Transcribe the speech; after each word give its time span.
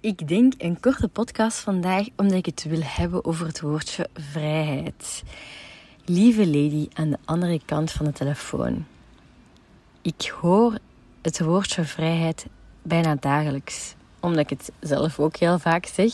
Ik 0.00 0.28
denk 0.28 0.52
een 0.58 0.80
korte 0.80 1.08
podcast 1.08 1.58
vandaag 1.58 2.06
omdat 2.16 2.36
ik 2.36 2.46
het 2.46 2.64
wil 2.68 2.80
hebben 2.82 3.24
over 3.24 3.46
het 3.46 3.60
woordje 3.60 4.08
vrijheid. 4.14 5.22
Lieve 6.04 6.46
lady 6.46 6.88
aan 6.92 7.10
de 7.10 7.18
andere 7.24 7.60
kant 7.64 7.90
van 7.92 8.06
de 8.06 8.12
telefoon. 8.12 8.86
Ik 10.02 10.32
hoor 10.40 10.78
het 11.22 11.40
woordje 11.40 11.84
vrijheid 11.84 12.46
bijna 12.82 13.14
dagelijks, 13.14 13.94
omdat 14.20 14.38
ik 14.38 14.50
het 14.50 14.72
zelf 14.80 15.20
ook 15.20 15.36
heel 15.36 15.58
vaak 15.58 15.86
zeg. 15.86 16.12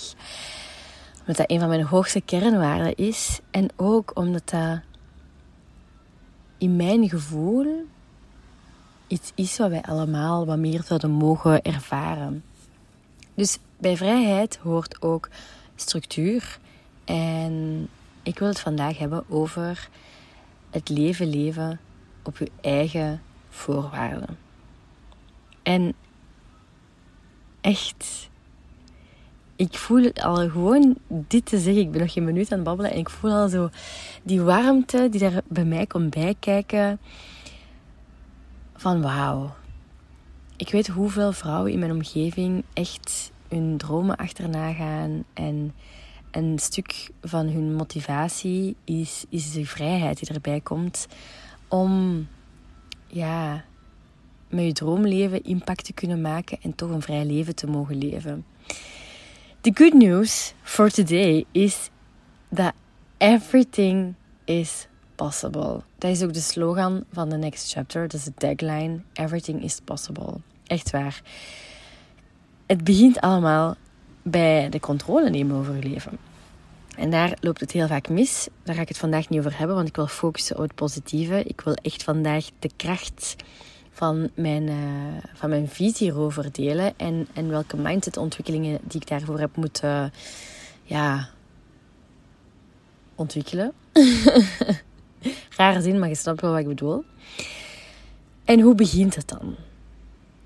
Omdat 1.19 1.37
dat 1.37 1.51
een 1.51 1.61
van 1.61 1.69
mijn 1.69 1.85
hoogste 1.85 2.21
kernwaarden 2.21 2.95
is 2.95 3.41
en 3.51 3.69
ook 3.77 4.11
omdat 4.15 4.51
dat 4.51 4.81
in 6.59 6.77
mijn 6.77 7.09
gevoel 7.09 7.87
iets 9.07 9.33
is 9.35 9.59
wat 9.59 9.71
wij 9.71 9.83
allemaal 9.83 10.47
wat 10.47 10.59
meer 10.59 10.83
zouden 10.83 11.11
mogen 11.11 11.63
ervaren. 11.63 12.45
Dus 13.35 13.59
bij 13.79 13.97
vrijheid 13.97 14.57
hoort 14.57 15.03
ook 15.03 15.29
structuur. 15.75 16.59
En 17.05 17.89
ik 18.23 18.39
wil 18.39 18.49
het 18.49 18.61
vandaag 18.61 18.99
hebben 18.99 19.25
over 19.29 19.89
het 20.71 20.89
leven 20.89 21.27
leven 21.27 21.81
op 22.23 22.39
je 22.39 22.51
eigen 22.61 23.23
voorwaarden. 23.49 24.39
En 25.63 25.95
echt, 27.61 28.31
ik 29.57 29.79
voel 29.79 30.13
al 30.13 30.37
gewoon 30.51 30.97
dit 31.09 31.47
te 31.47 31.59
zeggen. 31.59 31.83
Ik 31.83 31.91
ben 31.91 32.01
nog 32.01 32.13
geen 32.13 32.25
minuut 32.25 32.51
aan 32.53 32.59
het 32.59 32.67
babbelen 32.67 32.91
en 32.91 32.99
ik 32.99 33.11
voel 33.11 33.33
al 33.33 33.49
zo 33.49 33.71
die 34.23 34.43
warmte 34.43 35.09
die 35.11 35.21
daar 35.21 35.43
bij 35.49 35.65
mij 35.65 35.87
komt 35.87 36.11
bijkijken. 36.11 37.01
Van 38.77 39.03
wauw. 39.03 39.55
Ik 40.57 40.71
weet 40.71 40.87
hoeveel 40.87 41.33
vrouwen 41.33 41.73
in 41.73 41.79
mijn 41.79 41.93
omgeving 41.93 42.65
echt 42.73 43.33
hun 43.55 43.77
dromen 43.77 44.17
achterna 44.17 44.73
gaan. 44.73 45.25
En 45.35 45.75
een 46.31 46.59
stuk 46.59 47.11
van 47.23 47.47
hun 47.47 47.75
motivatie 47.75 48.77
is, 48.85 49.25
is 49.29 49.53
de 49.53 49.67
vrijheid 49.67 50.19
die 50.19 50.35
erbij 50.35 50.61
komt 50.61 51.07
om 51.69 52.27
ja, 53.07 53.65
met 54.49 54.65
je 54.65 54.73
droomleven 54.73 55.45
impact 55.45 55.85
te 55.85 55.93
kunnen 55.93 56.21
maken 56.21 56.59
en 56.63 56.75
toch 56.75 56.91
een 56.91 57.03
vrij 57.03 57.25
leven 57.25 57.55
te 57.55 57.67
mogen 57.67 57.99
leven. 57.99 58.45
The 59.61 59.71
good 59.75 59.93
news 59.93 60.55
for 60.63 60.91
today 60.91 61.45
is 61.53 61.91
that 62.55 62.75
everything 63.19 64.15
is 64.45 64.87
possible. 65.15 65.83
Dat 65.99 66.11
is 66.11 66.23
ook 66.23 66.33
de 66.33 66.41
slogan 66.41 67.05
van 67.13 67.29
the 67.29 67.37
next 67.37 67.73
chapter. 67.73 68.03
Dat 68.03 68.21
is 68.21 68.25
de 68.25 68.35
tagline. 68.35 69.01
Everything 69.13 69.63
is 69.63 69.81
possible. 69.85 70.35
Echt 70.67 70.91
waar 70.91 71.23
het 72.67 72.85
begint 72.85 73.21
allemaal 73.21 73.77
bij 74.23 74.69
de 74.69 74.81
controle 74.81 75.31
nemen 75.31 75.57
over 75.57 75.77
je 75.77 75.89
leven. 75.89 76.19
En 76.97 77.11
daar 77.11 77.37
loopt 77.41 77.61
het 77.61 77.73
heel 77.73 77.87
vaak 77.87 78.09
mis. 78.09 78.49
Daar 78.63 78.75
ga 78.75 78.81
ik 78.81 78.89
het 78.89 78.99
vandaag 78.99 79.29
niet 79.29 79.39
over 79.39 79.59
hebben, 79.59 79.77
want 79.77 79.89
ik 79.89 79.97
wil 79.97 80.07
focussen 80.07 80.57
op 80.57 80.63
het 80.63 80.75
positieve. 80.75 81.43
Ik 81.43 81.61
wil 81.61 81.75
echt 81.75 82.03
vandaag 82.03 82.47
de 82.59 82.71
kracht 82.77 83.37
van 83.91 84.31
mijn, 84.35 84.63
uh, 84.63 84.77
van 85.35 85.49
mijn 85.49 85.69
visie 85.69 86.07
hierover 86.11 86.53
delen. 86.53 86.93
En, 86.97 87.29
en 87.33 87.49
welke 87.49 87.77
mindsetontwikkelingen 87.77 88.79
die 88.83 89.01
ik 89.01 89.09
daarvoor 89.09 89.39
heb 89.39 89.57
moeten 89.57 90.13
ja, 90.83 91.29
ontwikkelen. 93.15 93.73
Rare 95.57 95.83
zin, 95.83 95.99
maar 95.99 96.09
je 96.09 96.15
snapt 96.15 96.41
wel 96.41 96.51
wat 96.51 96.61
ik 96.61 96.67
bedoel. 96.67 97.05
En 98.45 98.61
hoe 98.61 98.75
begint 98.75 99.15
het 99.15 99.29
dan? 99.29 99.57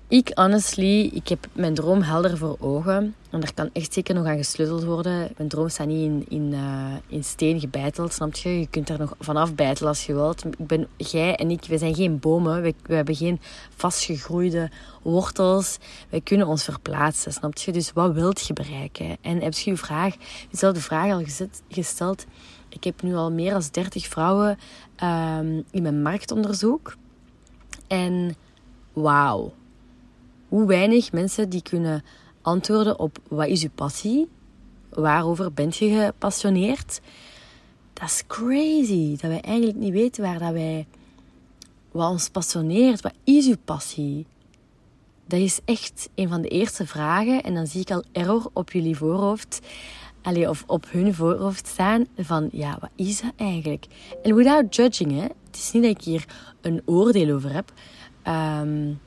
Ik, 0.09 0.31
honestly, 0.33 1.09
ik 1.13 1.27
heb 1.27 1.47
mijn 1.53 1.73
droom 1.73 2.01
helder 2.01 2.37
voor 2.37 2.57
ogen. 2.59 3.15
En 3.29 3.39
daar 3.39 3.53
kan 3.53 3.69
echt 3.73 3.93
zeker 3.93 4.15
nog 4.15 4.25
aan 4.25 4.37
gesleuteld 4.37 4.83
worden. 4.83 5.31
Mijn 5.37 5.49
droom 5.49 5.69
staat 5.69 5.87
niet 5.87 6.03
in, 6.03 6.25
in, 6.27 6.53
uh, 6.53 6.93
in 7.07 7.23
steen 7.23 7.59
gebeiteld, 7.59 8.13
snap 8.13 8.35
je? 8.35 8.59
Je 8.59 8.67
kunt 8.67 8.89
er 8.89 8.99
nog 8.99 9.15
vanaf 9.19 9.55
bijtelen 9.55 9.89
als 9.89 10.05
je 10.05 10.13
wilt. 10.13 10.45
Ik 10.45 10.67
ben, 10.67 10.87
jij 10.97 11.35
en 11.35 11.51
ik, 11.51 11.65
we 11.65 11.77
zijn 11.77 11.95
geen 11.95 12.19
bomen. 12.19 12.61
We, 12.61 12.73
we 12.83 12.95
hebben 12.95 13.15
geen 13.15 13.39
vastgegroeide 13.75 14.71
wortels. 15.01 15.77
Wij 16.09 16.21
kunnen 16.21 16.47
ons 16.47 16.63
verplaatsen, 16.63 17.33
snap 17.33 17.57
je? 17.57 17.71
Dus 17.71 17.93
wat 17.93 18.13
wilt 18.13 18.47
je 18.47 18.53
bereiken? 18.53 19.17
En 19.21 19.41
heb 19.41 19.53
je 19.53 19.69
je 19.69 19.77
vraag, 19.77 20.15
dezelfde 20.51 20.81
vraag 20.81 21.11
al 21.11 21.23
gezet, 21.23 21.61
gesteld? 21.67 22.25
Ik 22.69 22.83
heb 22.83 23.01
nu 23.01 23.15
al 23.15 23.31
meer 23.31 23.51
dan 23.51 23.63
30 23.71 24.07
vrouwen 24.07 24.57
um, 25.03 25.63
in 25.71 25.81
mijn 25.81 26.01
marktonderzoek. 26.01 26.95
En 27.87 28.35
wauw 28.93 29.53
hoe 30.49 30.65
weinig 30.65 31.11
mensen 31.11 31.49
die 31.49 31.61
kunnen 31.61 32.03
antwoorden 32.41 32.99
op 32.99 33.19
wat 33.27 33.47
is 33.47 33.63
uw 33.63 33.69
passie? 33.75 34.27
Waarover 34.89 35.53
bent 35.53 35.77
je 35.77 36.05
gepassioneerd? 36.05 37.01
Dat 37.93 38.09
is 38.09 38.23
crazy. 38.27 39.09
Dat 39.11 39.21
wij 39.31 39.41
eigenlijk 39.41 39.77
niet 39.77 39.93
weten 39.93 40.23
waar 40.23 40.39
dat 40.39 40.51
wij... 40.51 40.87
Wat 41.91 42.09
ons 42.09 42.29
passioneert. 42.29 43.01
Wat 43.01 43.13
is 43.23 43.47
uw 43.47 43.57
passie? 43.65 44.25
Dat 45.25 45.39
is 45.39 45.59
echt 45.65 46.09
een 46.15 46.29
van 46.29 46.41
de 46.41 46.47
eerste 46.47 46.87
vragen. 46.87 47.43
En 47.43 47.53
dan 47.53 47.67
zie 47.67 47.81
ik 47.81 47.91
al 47.91 48.03
error 48.11 48.49
op 48.53 48.71
jullie 48.71 48.97
voorhoofd. 48.97 49.59
Allee, 50.21 50.49
of 50.49 50.63
op 50.67 50.85
hun 50.91 51.13
voorhoofd 51.13 51.67
staan. 51.67 52.05
Van, 52.17 52.49
ja, 52.51 52.77
wat 52.79 52.89
is 52.95 53.21
dat 53.21 53.31
eigenlijk? 53.35 53.85
En 54.23 54.35
without 54.35 54.75
judging, 54.75 55.11
hè. 55.11 55.21
Het 55.21 55.57
is 55.57 55.71
niet 55.71 55.83
dat 55.83 55.91
ik 55.91 56.01
hier 56.01 56.25
een 56.61 56.81
oordeel 56.85 57.35
over 57.35 57.53
heb. 57.53 57.71
Um, 58.27 58.99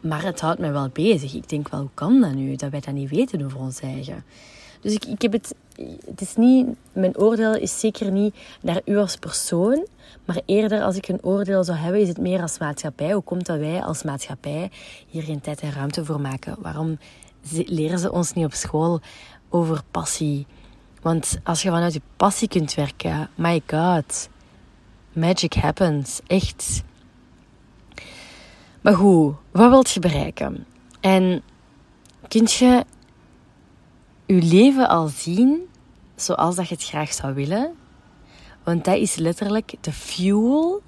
maar 0.00 0.22
het 0.22 0.40
houdt 0.40 0.60
mij 0.60 0.72
wel 0.72 0.88
bezig. 0.88 1.34
Ik 1.34 1.48
denk 1.48 1.68
wel, 1.68 1.80
hoe 1.80 1.90
kan 1.94 2.20
dat 2.20 2.34
nu? 2.34 2.56
Dat 2.56 2.70
wij 2.70 2.80
dat 2.80 2.94
niet 2.94 3.10
weten 3.10 3.44
over 3.44 3.58
ons 3.58 3.80
eigen. 3.80 4.24
Dus 4.80 4.92
ik, 4.94 5.04
ik 5.04 5.22
heb 5.22 5.32
het... 5.32 5.54
Het 6.04 6.20
is 6.20 6.36
niet... 6.36 6.66
Mijn 6.92 7.16
oordeel 7.18 7.54
is 7.54 7.80
zeker 7.80 8.10
niet 8.10 8.34
naar 8.60 8.80
u 8.84 8.96
als 8.96 9.16
persoon. 9.16 9.86
Maar 10.24 10.40
eerder 10.44 10.82
als 10.82 10.96
ik 10.96 11.08
een 11.08 11.22
oordeel 11.24 11.64
zou 11.64 11.78
hebben, 11.78 12.00
is 12.00 12.08
het 12.08 12.18
meer 12.18 12.42
als 12.42 12.58
maatschappij. 12.58 13.12
Hoe 13.12 13.22
komt 13.22 13.46
dat 13.46 13.58
wij 13.58 13.82
als 13.82 14.02
maatschappij 14.02 14.70
hier 15.06 15.22
geen 15.22 15.40
tijd 15.40 15.60
en 15.60 15.72
ruimte 15.72 16.04
voor 16.04 16.20
maken? 16.20 16.56
Waarom 16.58 16.98
leren 17.50 17.98
ze 17.98 18.12
ons 18.12 18.32
niet 18.32 18.44
op 18.44 18.54
school 18.54 19.00
over 19.48 19.82
passie? 19.90 20.46
Want 21.02 21.38
als 21.44 21.62
je 21.62 21.68
vanuit 21.68 21.92
je 21.92 22.00
passie 22.16 22.48
kunt 22.48 22.74
werken, 22.74 23.30
my 23.34 23.62
god, 23.66 24.28
magic 25.12 25.54
happens. 25.54 26.20
Echt. 26.26 26.82
Maar 28.80 28.94
goed, 28.94 29.34
wat 29.50 29.70
wilt 29.70 29.90
je 29.90 30.00
bereiken? 30.00 30.66
En 31.00 31.42
kunt 32.28 32.52
je 32.52 32.84
je 34.26 34.42
leven 34.42 34.88
al 34.88 35.08
zien 35.08 35.68
zoals 36.16 36.56
dat 36.56 36.68
je 36.68 36.74
het 36.74 36.84
graag 36.84 37.12
zou 37.12 37.34
willen? 37.34 37.74
Want 38.64 38.84
dat 38.84 38.96
is 38.96 39.14
letterlijk 39.14 39.74
de 39.80 39.92
fuel 39.92 40.82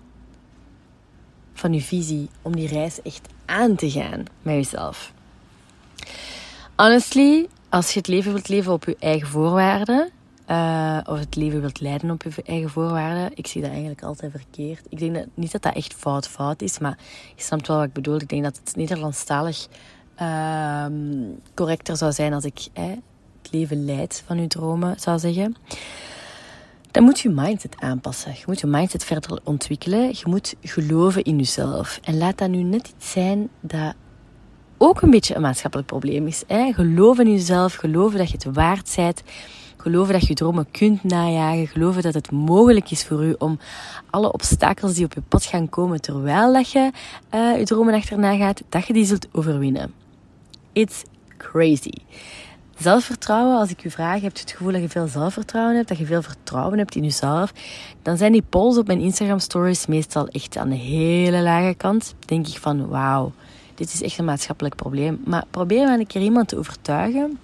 van 1.52 1.75
je 1.75 1.81
visie 1.81 2.28
om 2.42 2.56
die 2.56 2.69
reis 2.69 3.02
echt 3.02 3.28
aan 3.44 3.75
te 3.75 3.91
gaan 3.91 4.25
met 4.42 4.54
jezelf. 4.54 5.12
Honestly, 6.76 7.48
als 7.69 7.92
je 7.92 7.98
het 7.98 8.08
leven 8.08 8.32
wilt 8.32 8.48
leven 8.48 8.72
op 8.72 8.84
je 8.84 8.97
eigen 8.98 9.28
voorwaarden, 9.28 10.10
uh, 10.48 10.98
of 11.04 11.19
het 11.19 11.36
leven 11.36 11.60
wilt 11.60 11.80
leiden 11.80 12.10
op 12.10 12.22
je 12.22 12.42
eigen 12.44 12.70
voorwaarden. 12.70 13.30
Ik 13.34 13.47
zie 13.47 13.60
dat 13.60 13.70
eigenlijk 13.70 14.03
altijd 14.03 14.32
verkeerd. 14.32 14.86
Ik 14.88 14.98
denk 14.98 15.14
dat, 15.14 15.26
niet 15.34 15.53
dat 15.53 15.62
dat 15.62 15.75
echt 15.75 15.94
fout 15.94 16.28
fout 16.28 16.62
is, 16.62 16.78
maar 16.78 16.98
je 17.36 17.42
snapt 17.42 17.66
wel 17.66 17.76
wat 17.76 17.86
ik 17.86 17.92
bedoel. 17.92 18.20
Ik 18.20 18.28
denk 18.28 18.42
dat 18.42 18.60
het 18.64 18.76
Nederlandstalig 18.76 19.66
uh, 20.20 20.86
correcter 21.54 21.97
zou 21.97 22.12
zijn 22.12 22.32
als 22.32 22.44
ik 22.44 22.69
het 22.72 23.48
leven 23.50 23.84
leid 23.84 24.22
van 24.26 24.41
je 24.41 24.47
dromen 24.47 25.00
zou 25.00 25.19
zeggen. 25.19 25.56
Dan 26.91 27.02
moet 27.02 27.20
je 27.20 27.28
mindset 27.28 27.76
aanpassen. 27.78 28.32
Je 28.32 28.42
moet 28.47 28.60
je 28.60 28.66
mindset 28.66 29.04
verder 29.04 29.41
ontwikkelen. 29.44 30.08
Je 30.08 30.25
moet 30.25 30.54
geloven 30.60 31.22
in 31.22 31.36
jezelf. 31.36 32.00
En 32.02 32.19
laat 32.19 32.38
dat 32.38 32.48
nu 32.48 32.62
net 32.62 32.92
iets 32.97 33.12
zijn 33.12 33.48
dat 33.60 33.94
ook 34.78 35.02
een 35.02 35.10
beetje 35.10 35.34
een 35.34 35.41
maatschappelijk 35.41 35.88
probleem 35.88 36.26
is. 36.26 36.42
Hè? 36.47 36.72
Geloven 36.72 37.26
in 37.26 37.32
jezelf, 37.32 37.75
geloven 37.75 38.19
dat 38.19 38.28
je 38.31 38.34
het 38.34 38.55
waard 38.55 38.93
bent 38.96 39.22
Geloven 39.82 40.12
dat 40.12 40.26
je 40.26 40.34
dromen 40.34 40.70
kunt 40.70 41.05
najagen. 41.05 41.67
Geloven 41.67 42.02
dat 42.02 42.14
het 42.14 42.31
mogelijk 42.31 42.90
is 42.90 43.05
voor 43.05 43.25
u 43.25 43.34
om 43.38 43.58
alle 44.11 44.32
obstakels 44.32 44.94
die 44.94 45.05
op 45.05 45.12
je 45.12 45.23
pad 45.29 45.44
gaan 45.44 45.69
komen 45.69 46.00
terwijl 46.00 46.52
dat 46.52 46.70
je 46.70 46.90
uh, 47.34 47.58
je 47.58 47.64
dromen 47.64 47.94
achterna 47.94 48.37
gaat, 48.37 48.62
dat 48.69 48.87
je 48.87 48.93
die 48.93 49.05
zult 49.05 49.26
overwinnen. 49.32 49.93
It's 50.73 51.02
crazy. 51.37 51.93
Zelfvertrouwen, 52.76 53.58
als 53.58 53.70
ik 53.70 53.84
u 53.84 53.90
vraag, 53.90 54.20
heb 54.20 54.37
je 54.37 54.40
het 54.40 54.50
gevoel 54.50 54.73
dat 54.73 54.81
je 54.81 54.88
veel 54.88 55.06
zelfvertrouwen 55.06 55.76
hebt, 55.76 55.88
dat 55.88 55.99
je 55.99 56.06
veel 56.06 56.23
vertrouwen 56.23 56.79
hebt 56.79 56.94
in 56.94 57.02
jezelf, 57.02 57.52
dan 58.02 58.17
zijn 58.17 58.32
die 58.32 58.44
polls 58.49 58.79
op 58.79 58.87
mijn 58.87 59.00
Instagram 59.00 59.38
stories 59.38 59.87
meestal 59.87 60.29
echt 60.29 60.56
aan 60.56 60.69
de 60.69 60.76
hele 60.76 61.43
lage 61.43 61.75
kant. 61.75 62.14
Denk 62.26 62.46
ik 62.46 62.58
van, 62.58 62.88
wauw, 62.88 63.32
dit 63.75 63.93
is 63.93 64.02
echt 64.02 64.19
een 64.19 64.25
maatschappelijk 64.25 64.76
probleem. 64.76 65.20
Maar 65.25 65.44
probeer 65.50 65.87
maar 65.87 65.99
een 65.99 66.06
keer 66.06 66.23
iemand 66.23 66.49
te 66.49 66.58
overtuigen 66.58 67.38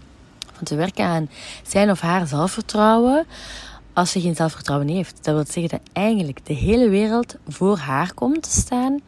van 0.59 0.67
te 0.67 0.77
werken 0.77 1.05
aan 1.05 1.31
zijn 1.67 1.91
of 1.91 2.01
haar 2.01 2.27
zelfvertrouwen 2.27 3.27
als 3.93 4.11
ze 4.11 4.21
geen 4.21 4.35
zelfvertrouwen 4.35 4.89
heeft. 4.89 5.25
Dat 5.25 5.35
wil 5.35 5.45
zeggen 5.47 5.69
dat 5.69 5.81
eigenlijk 5.93 6.47
de 6.47 6.55
hele 6.55 6.89
wereld 6.89 7.37
voor 7.49 7.79
haar 7.79 8.15
komt 8.15 8.43
te 8.43 8.51
staan 8.51 9.01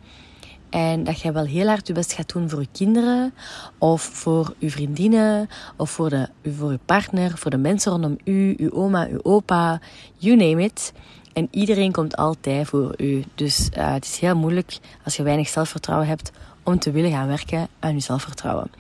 En 0.71 1.05
dat 1.05 1.21
jij 1.21 1.33
wel 1.33 1.45
heel 1.45 1.67
hard 1.67 1.87
je 1.87 1.93
best 1.93 2.13
gaat 2.13 2.33
doen 2.33 2.49
voor 2.49 2.61
je 2.61 2.69
kinderen, 2.73 3.35
of 3.79 4.03
voor 4.03 4.55
je 4.59 4.71
vriendinnen, 4.71 5.49
of 5.77 5.91
voor, 5.91 6.09
de, 6.09 6.29
voor 6.57 6.73
je 6.73 6.79
partner, 6.85 7.39
voor 7.39 7.51
de 7.51 7.57
mensen 7.57 7.93
rondom 7.93 8.17
u, 8.25 8.55
uw 8.57 8.73
oma, 8.73 9.07
uw 9.11 9.21
opa, 9.23 9.81
you 10.17 10.37
name 10.37 10.63
it. 10.63 10.93
En 11.33 11.49
iedereen 11.51 11.93
komt 11.93 12.17
altijd 12.17 12.69
voor 12.69 12.95
u. 12.97 13.25
Dus 13.35 13.69
uh, 13.79 13.93
het 13.93 14.05
is 14.05 14.19
heel 14.19 14.37
moeilijk 14.37 14.79
als 15.05 15.17
je 15.17 15.23
weinig 15.23 15.49
zelfvertrouwen 15.49 16.09
hebt 16.09 16.31
om 16.63 16.79
te 16.79 16.91
willen 16.91 17.11
gaan 17.11 17.27
werken 17.27 17.69
aan 17.79 17.95
je 17.95 18.01
zelfvertrouwen. 18.01 18.71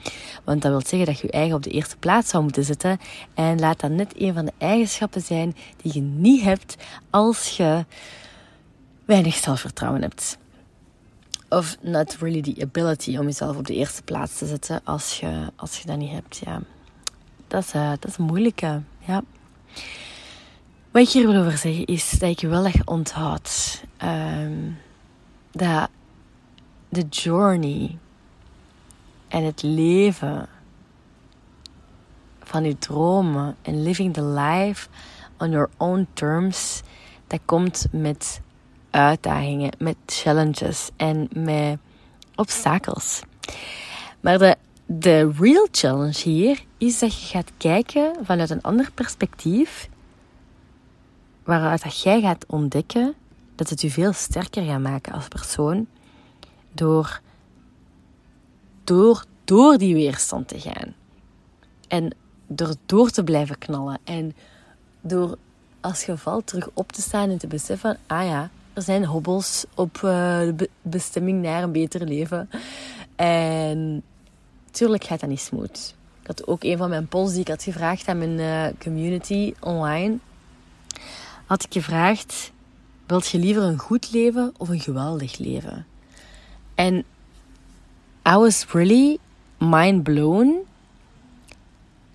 Want 0.44 0.62
dat 0.62 0.71
wil 0.71 0.81
zeggen 0.87 1.05
dat 1.05 1.19
je 1.21 1.27
je 1.27 1.32
eigen 1.32 1.56
op 1.56 1.62
de 1.62 1.71
eerste 1.71 1.97
plaats 1.97 2.31
zou 2.31 2.43
moeten 2.43 2.65
zetten. 2.65 2.99
En 3.35 3.59
laat 3.59 3.81
dat 3.81 3.91
net 3.91 4.12
een 4.17 4.35
van 4.35 4.44
de 4.44 4.53
eigenschappen 4.59 5.23
zijn 5.23 5.56
die 5.82 5.94
je 5.94 6.00
niet 6.00 6.43
hebt 6.43 6.77
als 7.11 7.56
je 7.56 7.85
weinig 9.05 9.35
zelfvertrouwen 9.35 10.03
hebt. 10.03 10.38
Of 11.49 11.77
not 11.81 12.17
really 12.21 12.43
the 12.43 12.62
ability 12.62 13.17
om 13.17 13.25
jezelf 13.25 13.56
op 13.56 13.67
de 13.67 13.75
eerste 13.75 14.03
plaats 14.03 14.38
te 14.38 14.47
zetten 14.47 14.81
als 14.85 15.21
je, 15.21 15.53
als 15.56 15.79
je 15.79 15.87
dat 15.87 15.99
niet 15.99 16.11
hebt. 16.11 16.41
Ja. 16.44 16.61
Dat, 17.49 17.65
is, 17.65 17.75
uh, 17.75 17.91
dat 17.91 18.06
is 18.06 18.17
een 18.17 18.25
moeilijke. 18.25 18.83
Ja. 18.99 19.23
Wat 20.91 21.03
ik 21.03 21.09
hier 21.09 21.26
wil 21.26 21.41
over 21.41 21.59
zeggen 21.59 21.85
is 21.85 22.11
dat 22.11 22.31
ik 22.31 22.49
wel 22.49 22.65
echt 22.65 22.87
onthoud. 22.87 23.83
Um, 24.03 24.79
dat 25.50 25.88
de 26.90 27.06
journey 27.08 27.98
en 29.28 29.44
het 29.44 29.62
leven 29.62 30.48
van 32.42 32.64
je 32.64 32.78
dromen 32.78 33.56
en 33.62 33.82
living 33.82 34.14
the 34.14 34.25
life 34.25 34.88
on 35.38 35.50
your 35.50 35.70
own 35.76 36.06
terms, 36.12 36.82
dat 37.26 37.40
komt 37.44 37.87
met 37.92 38.40
uitdagingen, 38.90 39.70
met 39.78 39.96
challenges 40.06 40.90
en 40.96 41.28
met 41.34 41.78
obstakels. 42.34 43.22
Maar 44.20 44.38
de, 44.38 44.56
de 44.87 45.32
real 45.38 45.69
challenge 45.70 46.22
hier 46.22 46.64
is 46.78 46.98
dat 46.98 47.20
je 47.20 47.26
gaat 47.26 47.52
kijken 47.56 48.16
vanuit 48.22 48.50
een 48.50 48.62
ander 48.62 48.90
perspectief, 48.94 49.88
waaruit 51.44 51.82
dat 51.82 52.02
jij 52.02 52.20
gaat 52.20 52.44
ontdekken 52.46 53.14
dat 53.54 53.69
het 53.69 53.81
je 53.81 53.90
veel 53.90 54.12
sterker 54.12 54.64
gaat 54.64 54.81
maken 54.81 55.12
als 55.12 55.28
persoon 55.28 55.87
door, 56.72 57.20
door, 58.84 59.25
door 59.44 59.78
die 59.78 59.94
weerstand 59.94 60.49
te 60.49 60.61
gaan. 60.61 60.94
En 61.88 62.14
door 62.46 62.75
door 62.87 63.11
te 63.11 63.25
blijven 63.25 63.58
knallen. 63.58 63.99
En 64.05 64.34
door 65.00 65.38
als 65.81 66.05
je 66.05 66.17
valt 66.17 66.46
terug 66.46 66.69
op 66.75 66.93
te 66.93 67.00
staan 67.00 67.31
en 67.31 67.38
te 67.38 67.46
beseffen: 67.46 67.99
ah 68.06 68.26
ja, 68.26 68.50
er 68.72 68.82
zijn 68.82 69.05
hobbels 69.05 69.64
op 69.75 69.96
uh, 69.96 70.02
de 70.02 70.70
bestemming 70.82 71.43
naar 71.43 71.62
een 71.62 71.72
beter 71.72 72.05
leven. 72.05 72.50
En 73.16 74.02
tuurlijk 74.70 75.05
gaat 75.05 75.20
dat 75.20 75.28
niet 75.28 75.40
smooth. 75.40 75.94
Ik 76.20 76.26
had 76.26 76.46
ook 76.46 76.62
een 76.62 76.78
van 76.78 76.88
mijn 76.88 77.08
polls 77.08 77.31
die 77.31 77.40
ik 77.40 77.49
had 77.49 77.62
gevraagd 77.62 78.08
aan 78.08 78.19
mijn 78.19 78.38
uh, 78.38 78.78
community 78.78 79.55
online. 79.61 80.19
Had 81.46 81.64
ik 81.64 81.73
gevraagd: 81.73 82.52
wilt 83.06 83.28
je 83.28 83.38
liever 83.38 83.62
een 83.62 83.78
goed 83.78 84.12
leven 84.12 84.55
of 84.56 84.69
een 84.69 84.81
geweldig 84.81 85.38
leven? 85.38 85.87
En 86.81 87.05
I 88.29 88.37
was 88.37 88.65
really 88.73 89.19
mind 89.59 90.03
blown 90.03 90.67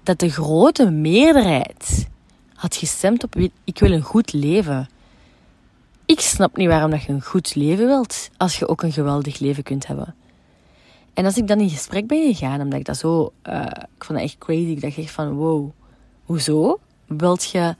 dat 0.04 0.20
de 0.20 0.30
grote 0.30 0.92
meerderheid 0.92 2.08
had 2.54 2.76
gestemd 2.76 3.24
op 3.24 3.36
ik 3.64 3.80
wil 3.80 3.92
een 3.92 4.02
goed 4.02 4.34
leven. 4.34 4.90
Ik 6.06 6.20
snap 6.20 6.58
niet 6.58 6.68
waarom 6.68 6.92
dat 6.92 7.04
je 7.04 7.12
een 7.12 7.22
goed 7.22 7.56
leven 7.56 7.86
wilt 7.86 8.30
als 8.38 8.60
je 8.60 8.68
ook 8.68 8.84
een 8.84 8.92
geweldig 8.92 9.40
leven 9.40 9.64
kunt 9.64 9.88
hebben. 9.88 10.16
En 11.14 11.26
als 11.26 11.38
ik 11.38 11.48
dan 11.48 11.60
in 11.60 11.70
gesprek 11.70 12.08
ben 12.08 12.34
gegaan, 12.34 12.62
omdat 12.62 12.80
ik 12.80 12.86
dat 12.86 12.98
zo, 12.98 13.32
uh, 13.44 13.62
ik 13.66 14.04
vond 14.04 14.20
dat 14.20 14.28
echt 14.28 14.38
crazy, 14.38 14.70
ik 14.70 14.82
dacht 14.82 14.98
echt 14.98 15.12
van 15.12 15.34
wow, 15.34 15.70
hoezo? 16.24 16.80
Wilt 17.06 17.50
je 17.50 17.76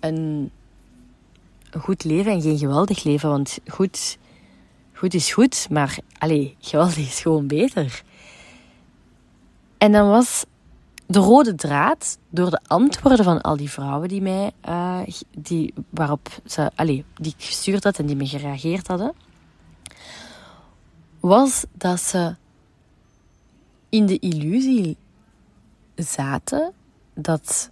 een, 0.00 0.50
een 1.70 1.80
goed 1.80 2.04
leven 2.04 2.32
en 2.32 2.42
geen 2.42 2.58
geweldig 2.58 3.04
leven? 3.04 3.30
Want 3.30 3.58
goed, 3.66 4.18
goed 5.00 5.14
is 5.14 5.32
goed, 5.32 5.66
maar 5.70 5.98
allee, 6.18 6.56
geweldig 6.60 6.96
is 6.96 7.20
gewoon 7.20 7.46
beter. 7.46 8.02
En 9.78 9.92
dan 9.92 10.08
was 10.08 10.44
de 11.06 11.18
rode 11.18 11.54
draad 11.54 12.18
door 12.30 12.50
de 12.50 12.60
antwoorden 12.66 13.24
van 13.24 13.40
al 13.40 13.56
die 13.56 13.70
vrouwen 13.70 14.08
die 14.08 14.22
mij, 14.22 14.50
uh, 14.68 15.00
die, 15.38 15.74
waarop 15.90 16.28
ze, 16.46 16.70
allee, 16.74 17.04
die 17.14 17.34
ik 17.38 17.44
gestuurd 17.44 17.84
had 17.84 17.98
en 17.98 18.06
die 18.06 18.16
me 18.16 18.26
gereageerd 18.26 18.86
hadden, 18.86 19.12
was 21.20 21.64
dat 21.72 22.00
ze 22.00 22.36
in 23.88 24.06
de 24.06 24.18
illusie 24.18 24.96
zaten 25.94 26.72
dat 27.14 27.70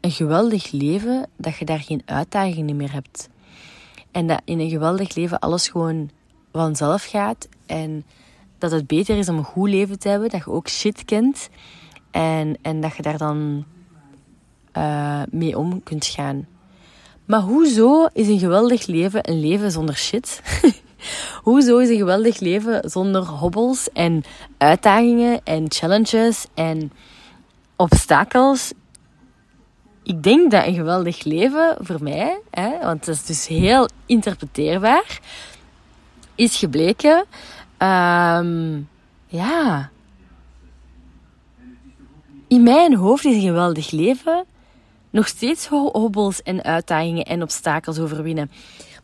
een 0.00 0.10
geweldig 0.10 0.70
leven, 0.70 1.28
dat 1.36 1.56
je 1.56 1.64
daar 1.64 1.80
geen 1.80 2.02
uitdagingen 2.04 2.76
meer 2.76 2.92
hebt. 2.92 3.28
En 4.10 4.26
dat 4.26 4.40
in 4.44 4.60
een 4.60 4.70
geweldig 4.70 5.14
leven 5.14 5.38
alles 5.38 5.68
gewoon 5.68 6.10
vanzelf 6.52 7.04
gaat. 7.04 7.48
En 7.66 8.04
dat 8.58 8.70
het 8.70 8.86
beter 8.86 9.18
is 9.18 9.28
om 9.28 9.36
een 9.36 9.44
goed 9.44 9.68
leven 9.68 9.98
te 9.98 10.08
hebben. 10.08 10.28
Dat 10.28 10.44
je 10.44 10.50
ook 10.50 10.68
shit 10.68 11.04
kent. 11.04 11.48
En, 12.10 12.56
en 12.62 12.80
dat 12.80 12.96
je 12.96 13.02
daar 13.02 13.18
dan 13.18 13.64
uh, 14.76 15.22
mee 15.30 15.58
om 15.58 15.82
kunt 15.82 16.06
gaan. 16.06 16.46
Maar 17.24 17.40
hoezo 17.40 18.06
is 18.12 18.28
een 18.28 18.38
geweldig 18.38 18.86
leven 18.86 19.30
een 19.30 19.40
leven 19.40 19.70
zonder 19.70 19.96
shit? 19.96 20.42
hoezo 21.48 21.78
is 21.78 21.88
een 21.88 21.96
geweldig 21.96 22.40
leven 22.40 22.90
zonder 22.90 23.22
hobbels 23.22 23.88
en 23.92 24.22
uitdagingen 24.58 25.40
en 25.44 25.64
challenges 25.68 26.46
en 26.54 26.92
obstakels? 27.76 28.72
Ik 30.08 30.22
denk 30.22 30.50
dat 30.50 30.66
een 30.66 30.74
geweldig 30.74 31.24
leven 31.24 31.76
voor 31.80 32.02
mij, 32.02 32.40
hè, 32.50 32.78
want 32.78 33.06
het 33.06 33.14
is 33.14 33.24
dus 33.24 33.46
heel 33.46 33.88
interpreteerbaar, 34.06 35.20
is 36.34 36.56
gebleken. 36.56 37.24
Um, 37.78 38.88
ja. 39.26 39.90
In 42.46 42.62
mijn 42.62 42.94
hoofd 42.94 43.24
is 43.24 43.34
een 43.34 43.40
geweldig 43.40 43.90
leven 43.90 44.44
nog 45.10 45.26
steeds 45.26 45.66
hobbels 45.66 46.42
en 46.42 46.62
uitdagingen 46.62 47.24
en 47.24 47.42
obstakels 47.42 47.98
overwinnen. 47.98 48.50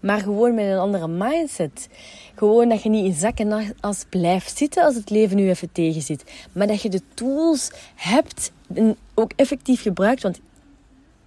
Maar 0.00 0.20
gewoon 0.20 0.54
met 0.54 0.64
een 0.64 0.78
andere 0.78 1.08
mindset. 1.08 1.88
Gewoon 2.34 2.68
dat 2.68 2.82
je 2.82 2.88
niet 2.88 3.04
in 3.04 3.14
zak 3.14 3.38
en 3.38 3.74
as 3.80 4.04
blijft 4.08 4.58
zitten 4.58 4.84
als 4.84 4.94
het 4.94 5.10
leven 5.10 5.36
nu 5.36 5.48
even 5.48 5.72
tegenzit. 5.72 6.32
Maar 6.52 6.66
dat 6.66 6.82
je 6.82 6.88
de 6.88 7.02
tools 7.14 7.70
hebt 7.94 8.52
en 8.74 8.96
ook 9.14 9.32
effectief 9.36 9.82
gebruikt. 9.82 10.22
Want 10.22 10.40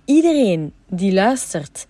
iedereen 0.07 0.73
die 0.89 1.13
luistert 1.13 1.87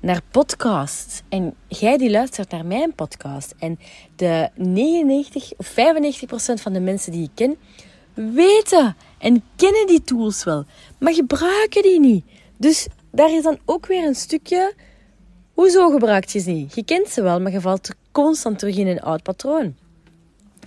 naar 0.00 0.20
podcasts 0.30 1.22
en 1.28 1.54
jij 1.68 1.98
die 1.98 2.10
luistert 2.10 2.50
naar 2.50 2.66
mijn 2.66 2.94
podcast 2.94 3.54
en 3.58 3.78
de 4.16 4.50
99 4.54 5.52
of 5.56 5.66
95 5.66 6.28
procent 6.28 6.60
van 6.60 6.72
de 6.72 6.80
mensen 6.80 7.12
die 7.12 7.22
ik 7.22 7.30
ken 7.34 7.56
weten 8.14 8.96
en 9.18 9.42
kennen 9.56 9.86
die 9.86 10.02
tools 10.02 10.44
wel, 10.44 10.64
maar 10.98 11.12
gebruiken 11.12 11.82
die 11.82 12.00
niet. 12.00 12.24
Dus 12.56 12.86
daar 13.10 13.32
is 13.32 13.42
dan 13.42 13.58
ook 13.64 13.86
weer 13.86 14.06
een 14.06 14.14
stukje. 14.14 14.74
Hoezo 15.54 15.90
gebruik 15.90 16.24
je 16.24 16.38
ze 16.38 16.50
niet? 16.50 16.74
Je 16.74 16.84
kent 16.84 17.08
ze 17.08 17.22
wel, 17.22 17.40
maar 17.40 17.52
je 17.52 17.60
valt 17.60 17.90
constant 18.12 18.58
terug 18.58 18.76
in 18.76 18.86
een 18.86 19.00
oud 19.00 19.22
patroon. 19.22 19.76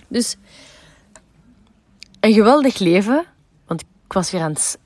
Dus 0.08 0.36
een 2.20 2.32
geweldig 2.32 2.78
leven 2.78 3.26
ik 4.12 4.18
was 4.18 4.30
weer 4.30 4.40
aan 4.40 4.52
het, 4.52 4.78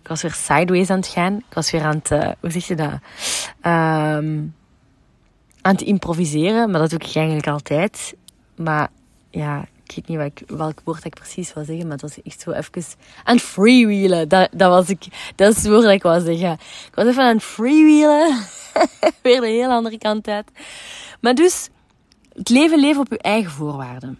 was 0.11 0.21
weer 0.21 0.33
sideways 0.33 0.89
aan 0.89 0.97
het 0.97 1.07
gaan. 1.07 1.37
Ik 1.37 1.53
was 1.53 1.71
weer 1.71 1.83
aan 1.83 1.95
het, 1.95 2.11
uh, 2.11 2.31
hoe 2.39 2.51
zeg 2.51 2.67
je 2.67 2.75
dat? 2.75 2.93
Um, 3.65 4.55
aan 5.61 5.75
improviseren, 5.75 6.71
maar 6.71 6.79
dat 6.79 6.89
doe 6.89 6.99
ik 6.99 7.15
eigenlijk 7.15 7.47
altijd. 7.47 8.15
Maar 8.55 8.89
ja, 9.29 9.65
ik 9.83 9.95
weet 9.95 10.07
niet 10.07 10.19
ik, 10.19 10.49
welk 10.57 10.81
woord 10.83 11.05
ik 11.05 11.13
precies 11.13 11.53
wil 11.53 11.63
zeggen, 11.63 11.87
maar 11.87 11.97
dat 11.97 12.09
was 12.09 12.23
echt 12.23 12.41
zo 12.41 12.51
even 12.51 12.83
aan 13.23 13.35
het 13.35 13.43
freewheelen. 13.43 14.29
Dat, 14.29 14.49
dat 14.51 14.69
was 14.69 14.89
ik, 14.89 15.33
dat 15.35 15.49
is 15.51 15.55
het 15.55 15.67
woord 15.67 15.83
dat 15.83 15.91
ik 15.91 16.03
wou 16.03 16.21
zeggen. 16.21 16.51
Ik 16.87 16.95
was 16.95 17.05
even 17.05 17.23
aan 17.23 17.35
het 17.35 17.43
freewheelen. 17.43 18.45
weer 19.23 19.41
de 19.41 19.47
hele 19.47 19.73
andere 19.73 19.97
kant 19.97 20.27
uit. 20.27 20.51
Maar 21.21 21.35
dus, 21.35 21.69
het 22.33 22.49
leven 22.49 22.79
leven 22.79 23.01
op 23.01 23.09
je 23.09 23.17
eigen 23.17 23.51
voorwaarden 23.51 24.19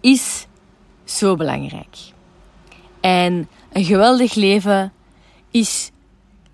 is 0.00 0.46
zo 1.04 1.36
belangrijk. 1.36 1.96
En 3.00 3.48
een 3.72 3.84
geweldig 3.84 4.34
leven 4.34 4.92
is. 5.50 5.90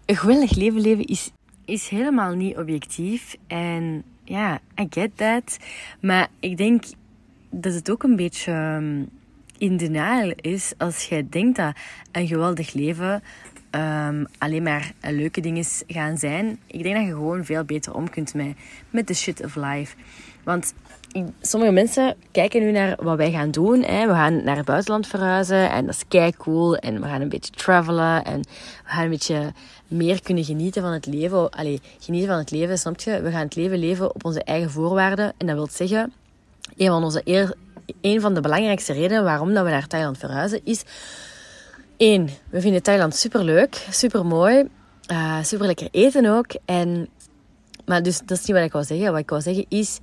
Een 0.04 0.16
geweldig 0.16 0.56
leven 0.56 0.80
leven 0.80 1.04
is, 1.04 1.30
is 1.64 1.88
helemaal 1.88 2.34
niet 2.34 2.56
objectief. 2.56 3.36
En 3.46 4.04
ja, 4.24 4.60
I 4.80 4.86
get 4.90 5.10
that. 5.16 5.56
Maar 6.00 6.28
ik 6.40 6.56
denk 6.56 6.84
dat 7.50 7.74
het 7.74 7.90
ook 7.90 8.02
een 8.02 8.16
beetje 8.16 8.52
um, 8.52 9.08
in 9.58 9.76
denial 9.76 10.32
is 10.36 10.72
als 10.78 11.04
jij 11.04 11.26
denkt 11.30 11.56
dat 11.56 11.76
een 12.12 12.26
geweldig 12.26 12.72
leven 12.72 13.22
um, 13.70 14.26
alleen 14.38 14.62
maar 14.62 14.92
leuke 15.00 15.40
dingen 15.40 15.64
gaan 15.86 16.18
zijn. 16.18 16.58
Ik 16.66 16.82
denk 16.82 16.94
dat 16.94 17.04
je 17.04 17.10
gewoon 17.10 17.44
veel 17.44 17.64
beter 17.64 17.94
om 17.94 18.10
kunt 18.10 18.34
met, 18.34 18.56
met 18.90 19.06
de 19.06 19.14
shit 19.14 19.44
of 19.44 19.56
life. 19.56 19.96
Want 20.44 20.74
sommige 21.40 21.72
mensen 21.72 22.16
kijken 22.30 22.60
nu 22.60 22.70
naar 22.70 22.96
wat 23.00 23.16
wij 23.16 23.30
gaan 23.30 23.50
doen. 23.50 23.82
Hè. 23.82 24.06
We 24.06 24.12
gaan 24.12 24.44
naar 24.44 24.56
het 24.56 24.64
buitenland 24.64 25.06
verhuizen 25.06 25.70
en 25.70 25.86
dat 25.86 25.94
is 25.94 26.04
kei 26.08 26.32
cool. 26.36 26.76
En 26.76 27.00
we 27.00 27.06
gaan 27.06 27.20
een 27.20 27.28
beetje 27.28 27.52
travelen 27.52 28.24
en 28.24 28.40
we 28.40 28.90
gaan 28.90 29.04
een 29.04 29.10
beetje 29.10 29.52
meer 29.88 30.22
kunnen 30.22 30.44
genieten 30.44 30.82
van 30.82 30.92
het 30.92 31.06
leven. 31.06 31.50
Allee, 31.50 31.80
genieten 32.00 32.28
van 32.28 32.38
het 32.38 32.50
leven, 32.50 32.78
snap 32.78 33.00
je? 33.00 33.20
We 33.20 33.30
gaan 33.30 33.44
het 33.44 33.56
leven 33.56 33.78
leven 33.78 34.14
op 34.14 34.24
onze 34.24 34.42
eigen 34.44 34.70
voorwaarden. 34.70 35.32
En 35.36 35.46
dat 35.46 35.56
wil 35.56 35.68
zeggen, 35.70 36.12
een 36.76 36.86
van, 36.86 37.04
onze 37.04 37.20
eer, 37.24 37.54
een 38.00 38.20
van 38.20 38.34
de 38.34 38.40
belangrijkste 38.40 38.92
redenen 38.92 39.24
waarom 39.24 39.54
dat 39.54 39.64
we 39.64 39.70
naar 39.70 39.86
Thailand 39.86 40.18
verhuizen 40.18 40.60
is... 40.64 40.82
één, 41.96 42.28
we 42.50 42.60
vinden 42.60 42.82
Thailand 42.82 43.14
super 43.14 43.44
leuk, 43.44 43.86
super 43.90 44.26
mooi, 44.26 44.68
uh, 45.10 45.42
super 45.42 45.66
lekker 45.66 45.88
eten 45.90 46.26
ook. 46.26 46.46
En, 46.64 47.08
maar 47.84 48.02
dus 48.02 48.18
dat 48.18 48.38
is 48.38 48.44
niet 48.46 48.56
wat 48.56 48.66
ik 48.66 48.72
wou 48.72 48.84
zeggen. 48.84 49.10
Wat 49.10 49.20
ik 49.20 49.30
wou 49.30 49.42
zeggen 49.42 49.66
is, 49.68 49.98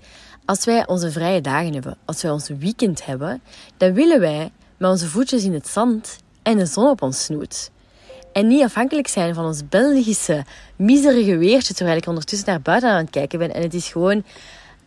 als 0.45 0.65
wij 0.65 0.87
onze 0.87 1.11
vrije 1.11 1.41
dagen 1.41 1.73
hebben, 1.73 1.97
als 2.05 2.21
wij 2.21 2.31
ons 2.31 2.47
weekend 2.47 3.05
hebben, 3.05 3.41
dan 3.77 3.93
willen 3.93 4.19
wij 4.19 4.51
met 4.77 4.89
onze 4.89 5.07
voetjes 5.07 5.43
in 5.43 5.53
het 5.53 5.67
zand 5.67 6.17
en 6.43 6.57
de 6.57 6.65
zon 6.65 6.89
op 6.89 7.01
ons 7.01 7.23
snoet. 7.23 7.71
En 8.33 8.47
niet 8.47 8.63
afhankelijk 8.63 9.07
zijn 9.07 9.33
van 9.33 9.45
ons 9.45 9.67
Belgische 9.69 10.43
miserige 10.75 11.37
weertje, 11.37 11.73
terwijl 11.73 11.97
ik 11.97 12.07
ondertussen 12.07 12.49
naar 12.49 12.61
buiten 12.61 12.89
aan 12.89 12.97
het 12.97 13.09
kijken 13.09 13.39
ben. 13.39 13.53
En 13.53 13.61
het 13.61 13.73
is 13.73 13.87
gewoon 13.87 14.23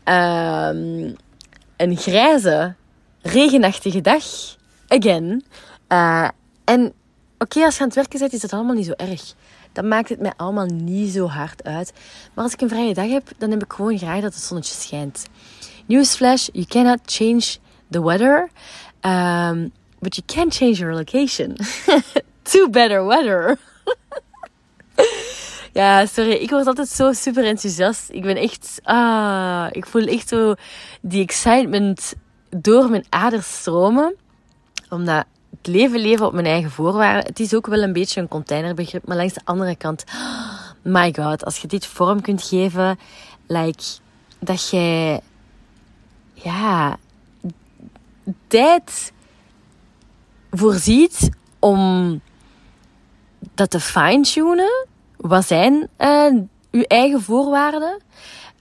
uh, 0.04 0.68
een 1.76 1.96
grijze, 1.96 2.74
regenachtige 3.22 4.00
dag. 4.00 4.24
Again. 4.88 5.44
Uh, 5.88 6.28
en 6.64 6.92
oké, 7.38 7.64
als 7.64 7.74
je 7.74 7.80
aan 7.80 7.86
het 7.86 7.96
werken 7.96 8.18
bent, 8.18 8.32
is 8.32 8.40
dat 8.40 8.52
allemaal 8.52 8.74
niet 8.74 8.86
zo 8.86 8.92
erg. 8.96 9.34
Dan 9.76 9.88
maakt 9.88 10.08
het 10.08 10.20
mij 10.20 10.32
allemaal 10.36 10.66
niet 10.66 11.12
zo 11.12 11.26
hard 11.26 11.64
uit. 11.64 11.92
Maar 12.34 12.44
als 12.44 12.52
ik 12.52 12.60
een 12.60 12.68
vrije 12.68 12.94
dag 12.94 13.08
heb, 13.08 13.28
dan 13.38 13.50
heb 13.50 13.62
ik 13.62 13.72
gewoon 13.72 13.98
graag 13.98 14.20
dat 14.20 14.34
het 14.34 14.42
zonnetje 14.42 14.74
schijnt. 14.74 15.26
Newsflash, 15.86 16.48
you 16.52 16.66
cannot 16.66 16.98
change 17.04 17.56
the 17.90 18.02
weather. 18.02 18.50
Um, 19.00 19.72
but 19.98 20.16
you 20.16 20.26
can 20.26 20.52
change 20.52 20.72
your 20.72 20.94
location. 20.94 21.56
to 22.52 22.68
better 22.68 23.06
weather. 23.06 23.58
ja, 25.72 26.06
sorry. 26.06 26.32
Ik 26.32 26.50
word 26.50 26.66
altijd 26.66 26.88
zo 26.88 27.12
super 27.12 27.44
enthousiast. 27.44 28.08
Ik 28.10 28.22
ben 28.22 28.36
echt... 28.36 28.80
Ah, 28.82 29.66
ik 29.70 29.86
voel 29.86 30.06
echt 30.06 30.28
zo 30.28 30.54
die 31.00 31.22
excitement 31.22 32.14
door 32.50 32.90
mijn 32.90 33.04
aders 33.08 33.58
stromen. 33.58 34.14
Omdat 34.88 35.24
het 35.56 35.66
leven 35.66 36.00
leven 36.00 36.26
op 36.26 36.32
mijn 36.32 36.46
eigen 36.46 36.70
voorwaarden. 36.70 37.26
Het 37.26 37.40
is 37.40 37.54
ook 37.54 37.66
wel 37.66 37.82
een 37.82 37.92
beetje 37.92 38.20
een 38.20 38.28
containerbegrip. 38.28 39.06
Maar 39.06 39.16
langs 39.16 39.34
de 39.34 39.40
andere 39.44 39.76
kant... 39.76 40.04
My 40.82 41.14
god, 41.18 41.44
als 41.44 41.58
je 41.58 41.66
dit 41.66 41.86
vorm 41.86 42.20
kunt 42.20 42.42
geven... 42.42 42.98
Like, 43.46 43.82
dat 44.38 44.70
jij... 44.70 45.20
Ja... 46.32 46.98
Tijd 48.46 49.12
voorziet 50.50 51.30
om 51.58 52.20
dat 53.54 53.70
te 53.70 53.80
fine-tunen. 53.80 54.86
Wat 55.16 55.46
zijn 55.46 55.88
uh, 55.98 56.40
uw 56.70 56.82
eigen 56.82 57.22
voorwaarden? 57.22 58.02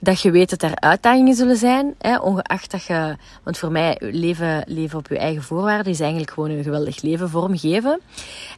Dat 0.05 0.21
je 0.21 0.31
weet 0.31 0.49
dat 0.49 0.61
er 0.61 0.75
uitdagingen 0.75 1.35
zullen 1.35 1.57
zijn. 1.57 1.95
Hè, 1.99 2.17
ongeacht 2.17 2.71
dat 2.71 2.83
je, 2.83 3.15
want 3.43 3.57
voor 3.57 3.71
mij, 3.71 3.97
leven, 3.99 4.63
leven 4.67 4.99
op 4.99 5.07
je 5.07 5.17
eigen 5.17 5.43
voorwaarden 5.43 5.91
is 5.91 5.99
eigenlijk 5.99 6.31
gewoon 6.31 6.49
een 6.49 6.63
geweldig 6.63 7.01
leven 7.01 7.29
vormgeven. 7.29 7.99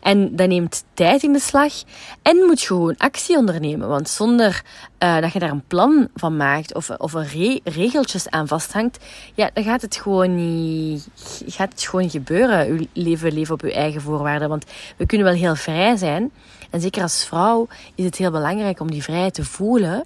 En 0.01 0.35
dat 0.35 0.47
neemt 0.47 0.83
tijd 0.93 1.23
in 1.23 1.31
beslag 1.31 1.73
en 2.21 2.37
moet 2.37 2.61
je 2.61 2.67
gewoon 2.67 2.97
actie 2.97 3.37
ondernemen. 3.37 3.87
Want 3.87 4.09
zonder 4.09 4.63
uh, 5.03 5.19
dat 5.19 5.33
je 5.33 5.39
daar 5.39 5.51
een 5.51 5.67
plan 5.67 6.07
van 6.15 6.37
maakt 6.37 6.73
of, 6.73 6.89
of 6.89 7.13
re 7.13 7.61
regeltjes 7.63 8.29
aan 8.29 8.47
vasthangt, 8.47 8.97
ja, 9.33 9.49
dan 9.53 9.63
gaat 9.63 9.81
het 9.81 9.95
gewoon 9.95 10.35
niet, 10.35 11.07
gaat 11.47 11.71
het 11.71 11.81
gewoon 11.81 12.09
gebeuren. 12.09 12.73
Je 12.73 12.87
leven, 12.93 13.33
leven 13.33 13.53
op 13.53 13.61
je 13.61 13.73
eigen 13.73 14.01
voorwaarden. 14.01 14.49
Want 14.49 14.65
we 14.97 15.05
kunnen 15.05 15.27
wel 15.27 15.35
heel 15.35 15.55
vrij 15.55 15.95
zijn. 15.95 16.31
En 16.69 16.81
zeker 16.81 17.01
als 17.01 17.25
vrouw 17.25 17.67
is 17.95 18.05
het 18.05 18.17
heel 18.17 18.31
belangrijk 18.31 18.79
om 18.79 18.91
die 18.91 19.03
vrijheid 19.03 19.33
te 19.33 19.45
voelen 19.45 20.03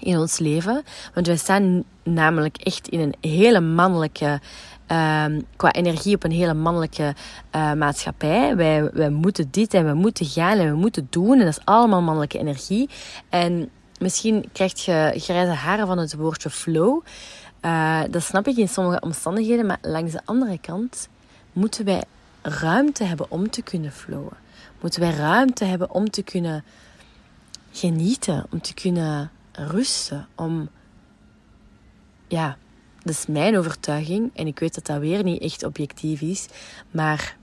in 0.00 0.18
ons 0.18 0.38
leven. 0.38 0.82
Want 1.14 1.26
wij 1.26 1.36
staan 1.36 1.84
namelijk 2.02 2.56
echt 2.56 2.88
in 2.88 3.00
een 3.00 3.30
hele 3.30 3.60
mannelijke, 3.60 4.40
um, 4.86 5.46
qua 5.56 5.72
energie 5.72 6.14
op 6.14 6.24
een 6.24 6.30
hele 6.30 6.54
mannelijke 6.54 7.14
uh, 7.54 7.72
maatschappij. 7.72 8.56
Wij, 8.56 8.90
wij 8.92 9.10
moeten 9.10 9.48
dit 9.50 9.74
en 9.74 9.86
we 9.86 9.94
moeten 9.94 10.26
gaan 10.26 10.58
en 10.58 10.70
we 10.70 10.76
moeten 10.76 11.06
doen. 11.10 11.32
En 11.32 11.44
dat 11.44 11.58
is 11.58 11.64
allemaal 11.64 12.02
mannelijke 12.02 12.38
energie. 12.38 12.88
En 13.28 13.70
misschien 13.98 14.48
krijg 14.52 14.84
je 14.84 15.12
grijze 15.16 15.52
haren 15.52 15.86
van 15.86 15.98
het 15.98 16.14
woordje 16.14 16.50
flow. 16.50 17.02
Uh, 17.64 18.00
dat 18.10 18.22
snap 18.22 18.46
ik 18.46 18.56
in 18.56 18.68
sommige 18.68 19.00
omstandigheden. 19.00 19.66
Maar 19.66 19.78
langs 19.82 20.12
de 20.12 20.20
andere 20.24 20.58
kant 20.58 21.08
moeten 21.52 21.84
wij 21.84 22.02
ruimte 22.42 23.04
hebben 23.04 23.26
om 23.28 23.50
te 23.50 23.62
kunnen 23.62 23.92
flowen. 23.92 24.36
Moeten 24.80 25.00
wij 25.00 25.10
ruimte 25.10 25.64
hebben 25.64 25.90
om 25.90 26.10
te 26.10 26.22
kunnen 26.22 26.64
genieten, 27.72 28.46
om 28.50 28.60
te 28.60 28.74
kunnen 28.74 29.30
rusten. 29.66 30.28
Om, 30.36 30.68
ja, 32.28 32.56
dat 32.98 33.14
is 33.14 33.26
mijn 33.26 33.58
overtuiging. 33.58 34.30
En 34.34 34.46
ik 34.46 34.58
weet 34.58 34.74
dat 34.74 34.86
dat 34.86 34.98
weer 34.98 35.22
niet 35.22 35.42
echt 35.42 35.64
objectief 35.64 36.20
is. 36.20 36.46
Maar 36.90 37.36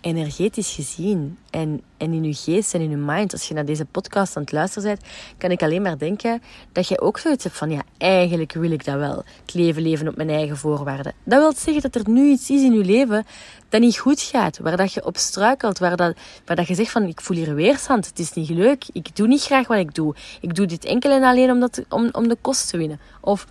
energetisch 0.00 0.74
gezien 0.74 1.38
en, 1.50 1.82
en 1.96 2.12
in 2.12 2.24
je 2.24 2.34
geest 2.34 2.74
en 2.74 2.80
in 2.80 2.90
je 2.90 2.96
mind, 2.96 3.32
als 3.32 3.48
je 3.48 3.54
naar 3.54 3.64
deze 3.64 3.84
podcast 3.84 4.36
aan 4.36 4.42
het 4.42 4.52
luisteren 4.52 4.88
bent, 4.88 5.00
kan 5.38 5.50
ik 5.50 5.62
alleen 5.62 5.82
maar 5.82 5.98
denken 5.98 6.42
dat 6.72 6.88
je 6.88 7.00
ook 7.00 7.18
zoiets 7.18 7.44
hebt 7.44 7.56
van, 7.56 7.70
ja, 7.70 7.82
eigenlijk 7.98 8.52
wil 8.52 8.70
ik 8.70 8.84
dat 8.84 8.94
wel. 8.94 9.24
Het 9.44 9.54
leven 9.54 9.82
leven 9.82 10.08
op 10.08 10.16
mijn 10.16 10.30
eigen 10.30 10.56
voorwaarden. 10.56 11.14
Dat 11.24 11.40
wil 11.40 11.52
zeggen 11.56 11.90
dat 11.90 11.94
er 11.94 12.10
nu 12.10 12.30
iets 12.30 12.50
is 12.50 12.62
in 12.62 12.72
je 12.72 12.84
leven 12.84 13.26
dat 13.68 13.80
niet 13.80 13.98
goed 13.98 14.20
gaat, 14.20 14.58
waar 14.58 14.76
dat 14.76 14.92
je 14.92 15.04
op 15.04 15.16
struikelt, 15.16 15.78
waar 15.78 15.96
dat, 15.96 16.16
waar 16.44 16.56
dat 16.56 16.68
je 16.68 16.74
zegt 16.74 16.90
van, 16.90 17.02
ik 17.02 17.20
voel 17.20 17.36
hier 17.36 17.54
weerstand, 17.54 18.06
het 18.06 18.18
is 18.18 18.32
niet 18.32 18.48
leuk, 18.48 18.84
ik 18.92 19.16
doe 19.16 19.26
niet 19.26 19.42
graag 19.42 19.66
wat 19.66 19.78
ik 19.78 19.94
doe. 19.94 20.14
Ik 20.40 20.54
doe 20.54 20.66
dit 20.66 20.84
enkel 20.84 21.10
en 21.10 21.22
alleen 21.22 21.50
omdat, 21.50 21.82
om, 21.88 22.08
om 22.12 22.28
de 22.28 22.36
kost 22.40 22.68
te 22.68 22.76
winnen. 22.76 23.00
Of 23.20 23.46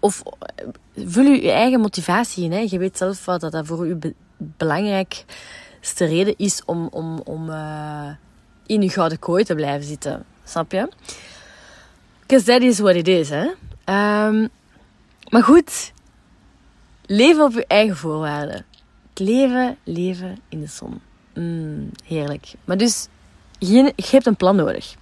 of 0.00 0.22
eh, 0.24 0.66
vul 0.94 1.24
je 1.24 1.42
je 1.42 1.50
eigen 1.50 1.80
motivatie 1.80 2.44
in. 2.44 2.52
Hè. 2.52 2.58
Je 2.58 2.78
weet 2.78 2.96
zelf 2.96 3.24
wat 3.24 3.40
dat, 3.40 3.66
voor 3.66 3.86
je 3.86 4.14
belangrijkste 4.36 6.04
reden 6.04 6.34
is 6.36 6.64
om, 6.64 6.88
om, 6.90 7.18
om 7.18 7.48
uh, 7.48 8.08
in 8.66 8.82
je 8.82 8.90
gouden 8.90 9.18
kooi 9.18 9.44
te 9.44 9.54
blijven 9.54 9.86
zitten. 9.86 10.24
Snap 10.44 10.72
je? 10.72 10.88
Because 12.20 12.44
that 12.44 12.62
is 12.62 12.78
what 12.78 12.94
it 12.94 13.08
is. 13.08 13.28
Hè? 13.28 13.44
Um, 14.26 14.48
maar 15.28 15.42
goed, 15.42 15.92
leven 17.06 17.44
op 17.44 17.52
je 17.52 17.66
eigen 17.66 17.96
voorwaarden. 17.96 18.64
Het 19.08 19.18
leven, 19.18 19.76
leven 19.84 20.38
in 20.48 20.60
de 20.60 20.66
zon. 20.66 21.00
Mm, 21.34 21.90
heerlijk. 22.04 22.52
Maar 22.64 22.76
dus, 22.76 23.08
je, 23.58 23.92
je 23.96 24.08
hebt 24.10 24.26
een 24.26 24.36
plan 24.36 24.56
nodig. 24.56 24.94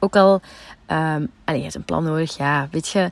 Ook 0.00 0.16
al 0.16 0.40
Um, 0.92 1.30
je 1.54 1.62
hebt 1.62 1.74
een 1.74 1.84
plan 1.84 2.04
nodig. 2.04 2.36
Ja, 2.36 2.68
weet 2.70 2.88
je, 2.88 3.10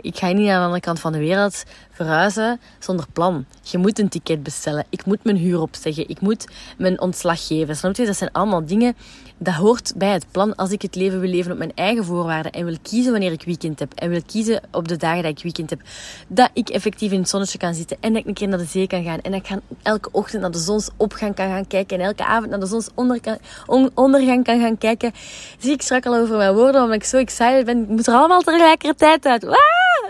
ik, 0.00 0.16
ga 0.16 0.32
niet 0.32 0.48
aan 0.48 0.58
de 0.58 0.64
andere 0.64 0.80
kant 0.80 1.00
van 1.00 1.12
de 1.12 1.18
wereld 1.18 1.64
verhuizen 1.90 2.60
zonder 2.78 3.06
plan. 3.12 3.44
Je 3.62 3.78
moet 3.78 3.98
een 3.98 4.08
ticket 4.08 4.42
bestellen. 4.42 4.84
Ik 4.90 5.04
moet 5.04 5.24
mijn 5.24 5.36
huur 5.36 5.60
opzeggen. 5.60 6.08
Ik 6.08 6.20
moet 6.20 6.48
mijn 6.78 7.00
ontslag 7.00 7.46
geven. 7.46 7.76
Snap 7.76 7.96
je? 7.96 8.06
Dat 8.06 8.16
zijn 8.16 8.32
allemaal 8.32 8.66
dingen. 8.66 8.96
Dat 9.38 9.54
hoort 9.54 9.92
bij 9.96 10.12
het 10.12 10.26
plan 10.30 10.54
als 10.54 10.70
ik 10.70 10.82
het 10.82 10.94
leven 10.94 11.20
wil 11.20 11.30
leven 11.30 11.52
op 11.52 11.58
mijn 11.58 11.72
eigen 11.74 12.04
voorwaarden. 12.04 12.52
En 12.52 12.64
wil 12.64 12.76
kiezen 12.82 13.12
wanneer 13.12 13.32
ik 13.32 13.42
weekend 13.44 13.78
heb. 13.78 13.92
En 13.94 14.10
wil 14.10 14.22
kiezen 14.26 14.62
op 14.70 14.88
de 14.88 14.96
dagen 14.96 15.22
dat 15.22 15.30
ik 15.30 15.42
weekend 15.42 15.70
heb. 15.70 15.80
Dat 16.28 16.50
ik 16.52 16.68
effectief 16.68 17.12
in 17.12 17.18
het 17.18 17.28
zonnetje 17.28 17.58
kan 17.58 17.74
zitten. 17.74 17.96
En 18.00 18.12
dat 18.12 18.22
ik 18.22 18.28
een 18.28 18.34
keer 18.34 18.48
naar 18.48 18.58
de 18.58 18.64
zee 18.64 18.86
kan 18.86 19.04
gaan. 19.04 19.20
En 19.20 19.32
dat 19.32 19.46
ik 19.46 19.58
elke 19.82 20.08
ochtend 20.12 20.42
naar 20.42 20.50
de 20.50 20.58
zonsopgang 20.58 21.34
kan 21.34 21.46
gaan 21.46 21.66
kijken. 21.66 21.98
En 21.98 22.06
elke 22.06 22.24
avond 22.24 22.50
naar 22.50 22.60
de 22.60 22.66
zonsondergang 22.66 24.44
kan 24.44 24.60
gaan 24.60 24.78
kijken. 24.78 25.12
Zie 25.58 25.72
ik 25.72 25.82
strak 25.82 26.06
al 26.06 26.16
over 26.16 26.36
mijn 26.36 26.54
woorden, 26.54 26.82
omdat 26.82 26.96
ik 26.96 27.04
zo 27.04 27.16
excited 27.16 27.51
Ik 27.58 27.88
moet 27.88 28.06
er 28.06 28.14
allemaal 28.14 28.40
tegelijkertijd 28.40 29.26
uit. 29.26 29.46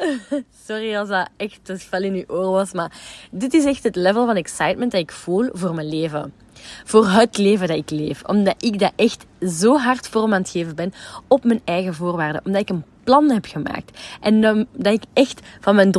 Sorry 0.66 0.96
als 0.96 1.08
dat 1.08 1.28
echt 1.36 1.60
te 1.62 1.78
fel 1.78 2.02
in 2.02 2.14
uw 2.14 2.36
oor 2.36 2.50
was, 2.50 2.72
maar 2.72 2.92
dit 3.30 3.54
is 3.54 3.64
echt 3.64 3.84
het 3.84 3.96
level 3.96 4.26
van 4.26 4.36
excitement 4.36 4.92
dat 4.92 5.00
ik 5.00 5.12
voel 5.12 5.48
voor 5.52 5.74
mijn 5.74 5.88
leven. 5.88 6.32
Voor 6.84 7.08
het 7.08 7.38
leven 7.38 7.68
dat 7.68 7.76
ik 7.76 7.90
leef. 7.90 8.22
Omdat 8.24 8.64
ik 8.64 8.78
dat 8.78 8.92
echt 8.96 9.26
zo 9.40 9.76
hard 9.76 10.08
vorm 10.08 10.32
aan 10.34 10.40
het 10.40 10.50
geven 10.50 10.74
ben 10.74 10.92
op 11.28 11.44
mijn 11.44 11.60
eigen 11.64 11.94
voorwaarden. 11.94 12.42
Omdat 12.44 12.60
ik 12.60 12.68
een 12.68 12.84
plan 13.04 13.30
heb 13.30 13.44
gemaakt. 13.44 14.00
En 14.20 14.40
dat 14.72 14.92
ik 14.92 15.02
echt 15.12 15.40
van 15.60 15.74
mijn 15.74 15.90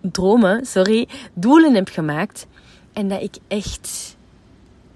dromen 0.00 0.66
sorry, 0.66 1.08
doelen 1.34 1.74
heb 1.74 1.88
gemaakt. 1.88 2.46
En 2.92 3.08
dat 3.08 3.22
ik 3.22 3.36
echt... 3.48 4.16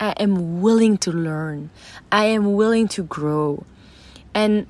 I 0.03 0.23
am 0.23 0.63
willing 0.63 1.01
to 1.01 1.13
learn. 1.13 1.71
I 2.15 2.37
am 2.37 2.57
willing 2.57 2.91
to 2.91 3.05
grow. 3.09 3.59
En 4.33 4.67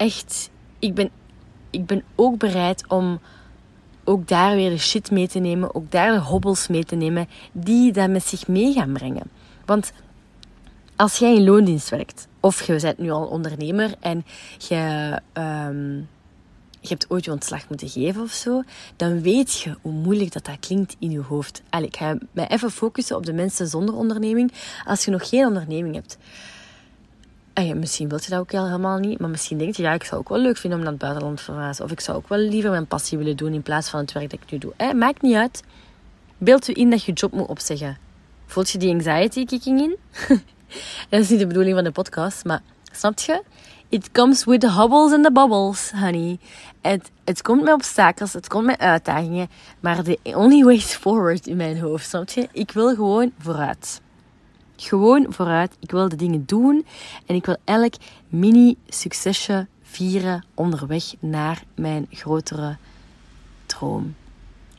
echt, 0.00 0.50
ik 0.78 0.94
ben, 0.94 1.10
ik 1.70 1.86
ben 1.86 2.02
ook 2.14 2.38
bereid 2.38 2.84
om 2.88 3.20
ook 4.04 4.28
daar 4.28 4.54
weer 4.54 4.70
de 4.70 4.78
shit 4.78 5.10
mee 5.10 5.28
te 5.28 5.38
nemen, 5.38 5.74
ook 5.74 5.90
daar 5.90 6.12
de 6.12 6.18
hobbels 6.18 6.68
mee 6.68 6.84
te 6.84 6.96
nemen, 6.96 7.28
die 7.52 7.92
dat 7.92 8.10
met 8.10 8.24
zich 8.24 8.48
mee 8.48 8.72
gaan 8.72 8.92
brengen. 8.92 9.30
Want 9.64 9.92
als 10.96 11.18
jij 11.18 11.34
in 11.34 11.44
loondienst 11.44 11.88
werkt, 11.88 12.28
of 12.40 12.62
je 12.62 12.80
bent 12.80 12.98
nu 12.98 13.10
al 13.10 13.26
ondernemer 13.26 13.94
en 14.00 14.24
je, 14.58 15.12
um, 15.32 16.08
je 16.80 16.88
hebt 16.88 17.10
ooit 17.10 17.24
je 17.24 17.30
ontslag 17.30 17.68
moeten 17.68 17.88
geven 17.88 18.22
of 18.22 18.32
zo, 18.32 18.62
dan 18.96 19.22
weet 19.22 19.60
je 19.60 19.76
hoe 19.82 19.92
moeilijk 19.92 20.32
dat, 20.32 20.44
dat 20.44 20.60
klinkt 20.60 20.96
in 20.98 21.10
je 21.10 21.20
hoofd. 21.20 21.62
Allee, 21.70 21.86
ik 21.86 21.96
ga 21.96 22.18
mij 22.32 22.48
even 22.48 22.70
focussen 22.70 23.16
op 23.16 23.26
de 23.26 23.32
mensen 23.32 23.66
zonder 23.66 23.94
onderneming. 23.94 24.52
Als 24.84 25.04
je 25.04 25.10
nog 25.10 25.28
geen 25.28 25.46
onderneming 25.46 25.94
hebt, 25.94 26.18
en 27.52 27.66
ja, 27.66 27.74
misschien 27.74 28.08
wilt 28.08 28.24
je 28.24 28.30
dat 28.30 28.40
ook 28.40 28.52
helemaal 28.52 28.98
niet, 28.98 29.18
maar 29.20 29.30
misschien 29.30 29.58
denk 29.58 29.76
je, 29.76 29.82
ja, 29.82 29.92
ik 29.92 30.04
zou 30.04 30.20
ook 30.20 30.28
wel 30.28 30.38
leuk 30.38 30.56
vinden 30.56 30.78
om 30.78 30.84
naar 30.84 30.92
het 30.92 31.02
buitenland 31.02 31.36
te 31.36 31.42
verhuizen. 31.42 31.84
Of 31.84 31.90
ik 31.90 32.00
zou 32.00 32.16
ook 32.16 32.28
wel 32.28 32.38
liever 32.38 32.70
mijn 32.70 32.86
passie 32.86 33.18
willen 33.18 33.36
doen 33.36 33.52
in 33.52 33.62
plaats 33.62 33.88
van 33.88 34.00
het 34.00 34.12
werk 34.12 34.30
dat 34.30 34.40
ik 34.42 34.50
nu 34.50 34.58
doe. 34.58 34.72
Eh, 34.76 34.92
maakt 34.92 35.22
niet 35.22 35.34
uit. 35.34 35.62
Beeld 36.38 36.66
je 36.66 36.72
in 36.72 36.90
dat 36.90 37.04
je 37.04 37.12
job 37.12 37.32
moet 37.32 37.46
opzeggen. 37.46 37.98
Voelt 38.46 38.70
je 38.70 38.78
die 38.78 38.92
anxiety 38.92 39.44
kicking 39.44 39.80
in? 39.80 39.96
dat 41.10 41.20
is 41.20 41.28
niet 41.28 41.38
de 41.38 41.46
bedoeling 41.46 41.74
van 41.74 41.84
de 41.84 41.92
podcast, 41.92 42.44
maar 42.44 42.62
snap 42.92 43.18
je? 43.18 43.42
It 43.88 44.12
comes 44.12 44.44
with 44.44 44.60
the 44.60 44.70
hobbles 44.70 45.12
and 45.12 45.24
the 45.24 45.32
bubbles, 45.32 45.90
honey. 45.90 46.38
Het, 46.80 47.10
het 47.24 47.42
komt 47.42 47.62
met 47.62 47.74
obstakels, 47.74 48.32
het 48.32 48.48
komt 48.48 48.64
met 48.64 48.78
uitdagingen, 48.78 49.48
maar 49.80 50.02
the 50.02 50.18
only 50.22 50.64
way 50.64 50.80
forward 50.80 51.46
in 51.46 51.56
mijn 51.56 51.80
hoofd, 51.80 52.08
snap 52.08 52.28
je? 52.28 52.48
Ik 52.52 52.70
wil 52.70 52.94
gewoon 52.94 53.32
vooruit. 53.38 54.00
Gewoon 54.80 55.26
vooruit. 55.28 55.76
Ik 55.80 55.90
wil 55.90 56.08
de 56.08 56.16
dingen 56.16 56.46
doen 56.46 56.86
en 57.26 57.34
ik 57.34 57.46
wil 57.46 57.56
elk 57.64 57.94
mini-succesje 58.28 59.66
vieren 59.82 60.44
onderweg 60.54 61.04
naar 61.18 61.62
mijn 61.74 62.06
grotere 62.10 62.76
droom. 63.66 64.14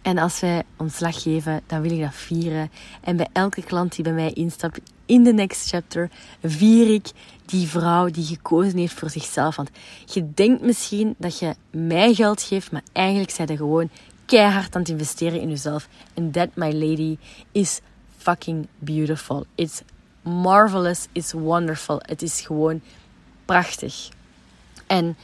En 0.02 0.18
als 0.18 0.40
wij 0.40 0.64
ontslag 0.78 1.22
geven, 1.22 1.62
dan 1.68 1.82
wil 1.82 1.92
ik 1.92 2.02
dat 2.02 2.16
vieren. 2.16 2.72
En 3.02 3.16
bij 3.16 3.28
elke 3.34 3.64
klant 3.64 3.96
die 3.96 4.04
bij 4.04 4.14
mij 4.14 4.32
instapt 4.34 4.80
in 5.06 5.24
de 5.24 5.34
next 5.34 5.70
chapter, 5.70 6.10
vier 6.44 6.94
ik 6.94 7.12
die 7.46 7.68
vrouw 7.68 8.10
die 8.10 8.26
gekozen 8.26 8.78
heeft 8.78 9.00
voor 9.00 9.10
zichzelf. 9.10 9.56
Want 9.56 9.70
je 10.06 10.34
denkt 10.34 10.62
misschien 10.62 11.16
dat 11.18 11.40
je 11.40 11.56
mij 11.72 12.14
geld 12.14 12.42
geeft, 12.42 12.72
maar 12.72 12.84
eigenlijk 12.92 13.32
zijn 13.32 13.48
je 13.48 13.58
gewoon 13.58 13.90
keihard 14.26 14.76
aan 14.76 14.82
het 14.82 14.90
investeren 14.90 15.42
in 15.42 15.50
jezelf. 15.50 15.88
And 16.18 16.34
that, 16.34 16.50
my 16.56 16.74
lady, 16.74 17.18
is 17.52 17.82
fucking 18.22 18.68
beautiful. 18.80 19.46
It's 19.56 19.82
marvelous, 20.22 21.08
it's 21.12 21.32
wonderful. 21.32 22.00
Het 22.06 22.22
is 22.22 22.42
gewoon 22.42 22.82
prachtig. 23.46 24.10
En 24.88 25.18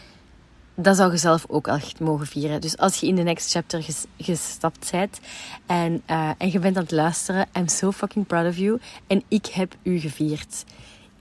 dat 0.76 0.96
zou 0.96 1.12
je 1.12 1.18
zelf 1.18 1.46
ook 1.48 1.68
echt 1.68 2.00
mogen 2.00 2.28
vieren. 2.28 2.62
Dus 2.62 2.78
als 2.78 3.00
je 3.00 3.08
in 3.08 3.16
de 3.16 3.24
next 3.24 3.52
chapter 3.52 3.86
gestapt 4.18 4.92
bent 4.92 5.20
en, 5.66 6.04
uh, 6.10 6.30
en 6.38 6.52
je 6.52 6.60
bent 6.60 6.76
aan 6.78 6.84
het 6.84 6.92
luisteren, 6.92 7.48
I'm 7.54 7.68
so 7.68 7.92
fucking 7.92 8.28
proud 8.28 8.48
of 8.48 8.58
you. 8.58 8.80
En 9.08 9.24
ik 9.28 9.46
heb 9.46 9.76
u 9.84 10.00
gevierd. 10.00 10.64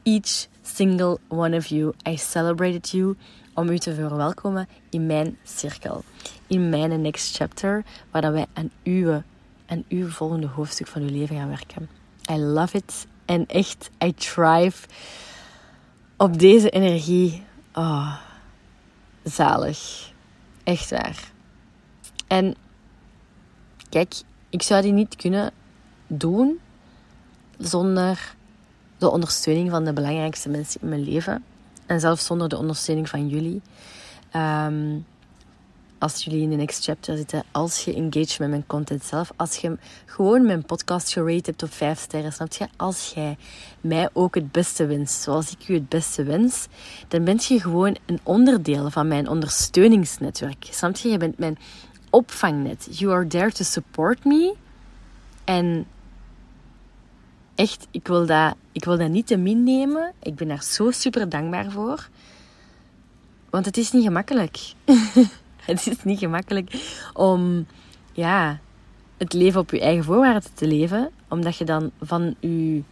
Each 0.03 0.47
single 0.63 1.19
one 1.29 1.57
of 1.57 1.67
you. 1.67 1.93
I 2.09 2.17
celebrated 2.17 2.91
you 2.91 3.17
om 3.55 3.69
u 3.69 3.79
te 3.79 3.95
verwelkomen 3.95 4.69
in 4.91 5.07
mijn 5.07 5.39
cirkel. 5.45 6.05
In 6.47 6.69
mijn 6.69 7.01
next 7.01 7.37
chapter, 7.37 7.85
waar 8.11 8.33
wij 8.33 8.47
aan 8.53 8.71
uw, 8.85 9.23
aan 9.67 9.85
uw 9.89 10.09
volgende 10.09 10.47
hoofdstuk 10.47 10.87
van 10.87 11.03
uw 11.03 11.11
leven 11.11 11.37
gaan 11.37 11.49
werken. 11.49 11.89
I 12.31 12.37
love 12.37 12.77
it. 12.77 13.07
En 13.25 13.47
echt, 13.47 13.91
I 14.05 14.15
thrive 14.15 14.87
op 16.17 16.39
deze 16.39 16.71
energie. 16.71 17.43
Oh, 17.75 18.17
zalig. 19.25 20.13
Echt 20.65 20.91
waar. 20.91 21.31
En 22.27 22.55
kijk, 23.89 24.15
ik 24.51 24.63
zou 24.63 24.83
die 24.83 24.93
niet 24.93 25.17
kunnen 25.17 25.51
doen 26.07 26.61
zonder 27.59 28.35
de 28.99 29.11
ondersteuning 29.11 29.71
van 29.71 29.85
de 29.85 29.93
belangrijkste 29.93 30.49
mensen 30.49 30.81
in 30.81 30.89
mijn 30.89 31.05
leven. 31.05 31.45
En 31.87 32.01
zelfs 32.01 32.25
zonder 32.25 32.49
de 32.49 32.57
ondersteuning 32.57 33.09
van 33.09 33.29
jullie. 33.29 33.63
Um, 34.37 35.07
als 35.99 36.25
jullie 36.25 36.43
in 36.43 36.51
de 36.51 36.57
next 36.57 36.85
chapter 36.85 37.17
zitten, 37.17 37.45
als 37.51 37.85
je 37.85 37.95
engage 37.95 38.37
met 38.39 38.49
mijn 38.49 38.67
content 38.67 39.05
zelf, 39.05 39.33
als 39.37 39.57
je 39.57 39.79
gewoon 40.05 40.47
mijn 40.47 40.65
podcast 40.65 41.13
gerate 41.13 41.51
hebt 41.51 41.63
op 41.63 41.73
5 41.73 42.01
sterren, 42.01 42.33
snap 42.33 42.53
je? 42.53 42.69
Als 42.77 43.13
jij 43.15 43.37
mij 43.81 44.09
ook 44.13 44.35
het 44.35 44.53
beste 44.53 44.87
wenst, 44.87 45.23
zoals 45.23 45.51
ik 45.51 45.69
u 45.69 45.75
het 45.75 45.89
beste 45.89 46.23
wens, 46.23 46.67
dan 47.09 47.25
bent 47.25 47.45
je 47.45 47.61
gewoon 47.61 47.97
een 48.07 48.21
onderdeel 48.23 48.91
van 48.91 49.09
mijn 49.09 49.29
ondersteuningsnetwerk. 49.29 50.67
Snap 50.71 50.97
je? 50.97 51.09
Je 51.09 51.19
bent 51.19 51.39
mijn 51.39 51.59
opvangnet. 52.11 52.99
You 52.99 53.13
are 53.13 53.27
there 53.27 53.53
to 53.53 53.65
support 53.65 54.25
me. 54.25 54.55
En 55.45 55.87
echt, 57.55 57.87
ik 57.91 58.07
wil 58.07 58.27
dat, 58.27 58.55
ik 58.73 58.85
wil 58.85 58.99
dat 58.99 59.11
niet 59.11 59.27
te 59.27 59.37
min 59.37 59.63
nemen. 59.63 60.13
Ik 60.23 60.35
ben 60.35 60.49
daar 60.49 60.63
zo 60.63 60.91
super 60.91 61.29
dankbaar 61.29 61.71
voor. 61.71 62.09
Want 63.51 63.65
het 63.65 63.77
is 63.77 63.93
niet 63.93 64.05
gemakkelijk. 64.05 64.59
het 65.73 65.87
is 65.87 66.05
niet 66.05 66.19
gemakkelijk 66.19 66.71
om 67.13 67.67
ja, 68.13 68.59
het 69.17 69.33
leven 69.33 69.61
op 69.61 69.71
je 69.71 69.81
eigen 69.81 70.05
voorwaarden 70.05 70.55
te 70.55 70.67
leven. 70.67 71.11
Omdat 71.29 71.57
je 71.57 71.65
dan 71.65 71.91
van 72.01 72.35
je, 72.41 72.83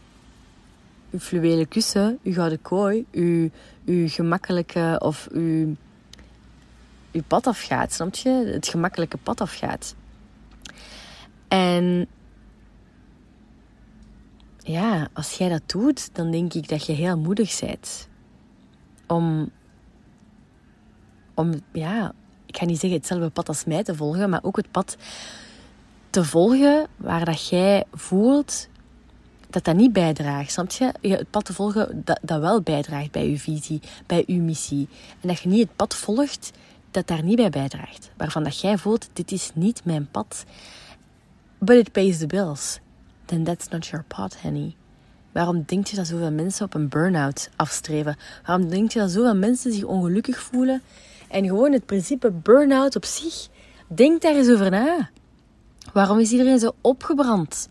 fluwelen 1.18 1.68
kussen, 1.68 2.18
je 2.22 2.32
gouden 2.32 2.62
kooi, 2.62 3.06
je, 3.10 3.50
je 3.84 4.08
gemakkelijke 4.08 5.00
of 5.02 5.28
je, 5.32 5.72
je 7.10 7.22
pad 7.22 7.46
afgaat. 7.46 7.92
Snap 7.92 8.14
je? 8.14 8.30
Het 8.30 8.68
gemakkelijke 8.68 9.16
pad 9.16 9.40
afgaat. 9.40 9.94
En 11.48 12.06
ja, 14.58 15.08
als 15.12 15.32
jij 15.32 15.48
dat 15.48 15.62
doet, 15.66 16.14
dan 16.14 16.30
denk 16.30 16.54
ik 16.54 16.68
dat 16.68 16.86
je 16.86 16.92
heel 16.92 17.18
moedig 17.18 17.60
bent. 17.60 18.08
Om, 19.06 19.50
om 21.34 21.52
ja, 21.72 22.12
ik 22.54 22.60
ga 22.60 22.66
niet 22.66 22.80
zeggen 22.80 22.98
hetzelfde 22.98 23.28
pad 23.28 23.48
als 23.48 23.64
mij 23.64 23.82
te 23.82 23.94
volgen, 23.94 24.30
maar 24.30 24.42
ook 24.42 24.56
het 24.56 24.70
pad 24.70 24.96
te 26.10 26.24
volgen 26.24 26.86
waar 26.96 27.24
dat 27.24 27.48
jij 27.48 27.84
voelt 27.92 28.68
dat 29.50 29.64
dat 29.64 29.76
niet 29.76 29.92
bijdraagt. 29.92 30.52
Snap 30.52 30.70
je? 30.70 30.92
Het 31.00 31.30
pad 31.30 31.44
te 31.44 31.52
volgen 31.52 32.02
dat, 32.04 32.18
dat 32.22 32.40
wel 32.40 32.62
bijdraagt 32.62 33.10
bij 33.10 33.30
je 33.30 33.38
visie, 33.38 33.80
bij 34.06 34.24
je 34.26 34.40
missie. 34.40 34.88
En 35.20 35.28
dat 35.28 35.40
je 35.40 35.48
niet 35.48 35.60
het 35.60 35.76
pad 35.76 35.94
volgt 35.94 36.50
dat 36.90 37.06
daar 37.06 37.22
niet 37.22 37.36
bij 37.36 37.50
bijdraagt. 37.50 38.10
Waarvan 38.16 38.44
dat 38.44 38.60
jij 38.60 38.78
voelt, 38.78 39.08
dit 39.12 39.32
is 39.32 39.50
niet 39.54 39.84
mijn 39.84 40.08
pad. 40.10 40.44
But 41.58 41.76
it 41.76 41.92
pays 41.92 42.18
the 42.18 42.26
bills. 42.26 42.78
Then 43.24 43.44
that's 43.44 43.68
not 43.68 43.86
your 43.86 44.04
path, 44.08 44.36
honey. 44.42 44.74
Waarom 45.32 45.62
denk 45.66 45.86
je 45.86 45.96
dat 45.96 46.06
zoveel 46.06 46.32
mensen 46.32 46.64
op 46.64 46.74
een 46.74 46.88
burn-out 46.88 47.50
afstreven? 47.56 48.16
Waarom 48.46 48.68
denk 48.68 48.92
je 48.92 48.98
dat 48.98 49.10
zoveel 49.10 49.36
mensen 49.36 49.72
zich 49.72 49.84
ongelukkig 49.84 50.42
voelen 50.42 50.82
en 51.34 51.46
gewoon 51.46 51.72
het 51.72 51.86
principe 51.86 52.30
burn-out 52.30 52.96
op 52.96 53.04
zich. 53.04 53.48
Denk 53.88 54.22
daar 54.22 54.34
eens 54.34 54.50
over 54.50 54.70
na. 54.70 55.10
Waarom 55.92 56.18
is 56.18 56.30
iedereen 56.30 56.58
zo 56.58 56.72
opgebrand? 56.80 57.68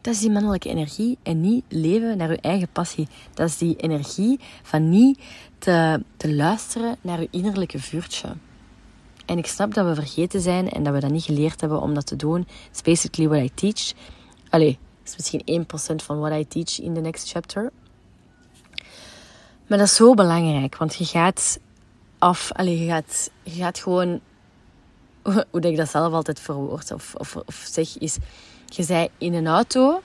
Dat 0.00 0.14
is 0.14 0.20
die 0.20 0.30
mannelijke 0.30 0.68
energie 0.68 1.18
en 1.22 1.40
niet 1.40 1.64
leven 1.68 2.16
naar 2.16 2.28
uw 2.28 2.36
eigen 2.40 2.68
passie. 2.72 3.08
Dat 3.34 3.48
is 3.48 3.58
die 3.58 3.76
energie 3.76 4.40
van 4.62 4.88
niet 4.88 5.18
te, 5.58 6.02
te 6.16 6.34
luisteren 6.34 6.96
naar 7.00 7.18
uw 7.18 7.26
innerlijke 7.30 7.78
vuurtje. 7.78 8.28
En 9.26 9.38
ik 9.38 9.46
snap 9.46 9.74
dat 9.74 9.86
we 9.86 9.94
vergeten 9.94 10.40
zijn 10.40 10.70
en 10.70 10.82
dat 10.82 10.94
we 10.94 11.00
dat 11.00 11.10
niet 11.10 11.24
geleerd 11.24 11.60
hebben 11.60 11.80
om 11.80 11.94
dat 11.94 12.06
te 12.06 12.16
doen. 12.16 12.46
It's 12.70 12.82
basically 12.82 13.28
what 13.28 13.42
I 13.42 13.54
teach. 13.54 13.92
Allee, 14.48 14.78
dat 15.02 15.08
is 15.08 15.16
misschien 15.16 15.64
1% 16.02 16.04
van 16.04 16.18
what 16.18 16.32
I 16.32 16.48
teach 16.48 16.80
in 16.80 16.94
the 16.94 17.00
next 17.00 17.30
chapter. 17.30 17.70
Maar 19.66 19.78
dat 19.78 19.86
is 19.86 19.94
zo 19.94 20.14
belangrijk, 20.14 20.76
want 20.76 20.94
je 20.94 21.04
gaat 21.04 21.58
af. 22.18 22.52
Allee, 22.52 22.78
je, 22.78 22.86
gaat, 22.86 23.30
je 23.42 23.50
gaat 23.62 23.78
gewoon, 23.78 24.20
hoe 25.50 25.60
ik 25.60 25.76
dat 25.76 25.90
zelf 25.90 26.12
altijd 26.12 26.40
verwoord 26.40 26.92
of, 26.92 27.14
of, 27.14 27.36
of 27.36 27.66
zeg, 27.70 27.98
is: 27.98 28.16
je 28.66 28.82
zij 28.82 29.08
in 29.18 29.34
een 29.34 29.46
auto 29.46 30.02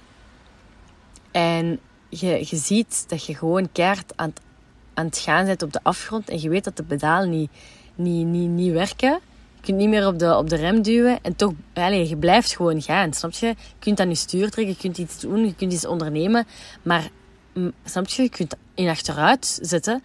en 1.32 1.80
je, 2.10 2.46
je 2.50 2.56
ziet 2.56 3.06
dat 3.10 3.26
je 3.26 3.36
gewoon 3.36 3.72
keert 3.72 4.14
aan 4.16 4.30
het, 4.30 4.42
aan 4.94 5.06
het 5.06 5.18
gaan 5.18 5.46
bent 5.46 5.62
op 5.62 5.74
de 5.74 5.80
afgrond 5.84 6.30
en 6.30 6.42
je 6.42 6.50
weet 6.50 6.64
dat 6.64 6.78
de 6.78 6.84
pedalen 6.84 7.30
niet, 7.30 7.52
niet, 7.96 8.26
niet, 8.26 8.50
niet 8.50 8.72
werken. 8.72 9.20
Je 9.56 9.68
kunt 9.68 9.78
niet 9.78 9.90
meer 9.90 10.08
op 10.08 10.20
de, 10.20 10.38
op 10.38 10.50
de 10.50 10.56
rem 10.56 10.82
duwen 10.82 11.20
en 11.22 11.36
toch, 11.36 11.54
allez, 11.74 12.10
je 12.10 12.18
blijft 12.18 12.56
gewoon 12.56 12.82
gaan, 12.82 13.14
snap 13.14 13.32
je? 13.34 13.48
Je 13.48 13.56
kunt 13.80 14.00
aan 14.00 14.10
je 14.10 14.16
stuur 14.16 14.50
trekken, 14.50 14.74
je 14.74 14.80
kunt 14.80 14.98
iets 14.98 15.20
doen, 15.20 15.46
je 15.46 15.56
kunt 15.56 15.74
iets 15.74 15.86
ondernemen, 15.86 16.48
maar 16.82 17.10
mm, 17.54 17.72
snap 17.86 18.08
je? 18.08 18.22
Je 18.22 18.30
kunt 18.30 18.56
in 18.74 18.90
achteruit 18.90 19.60
zitten, 19.62 20.04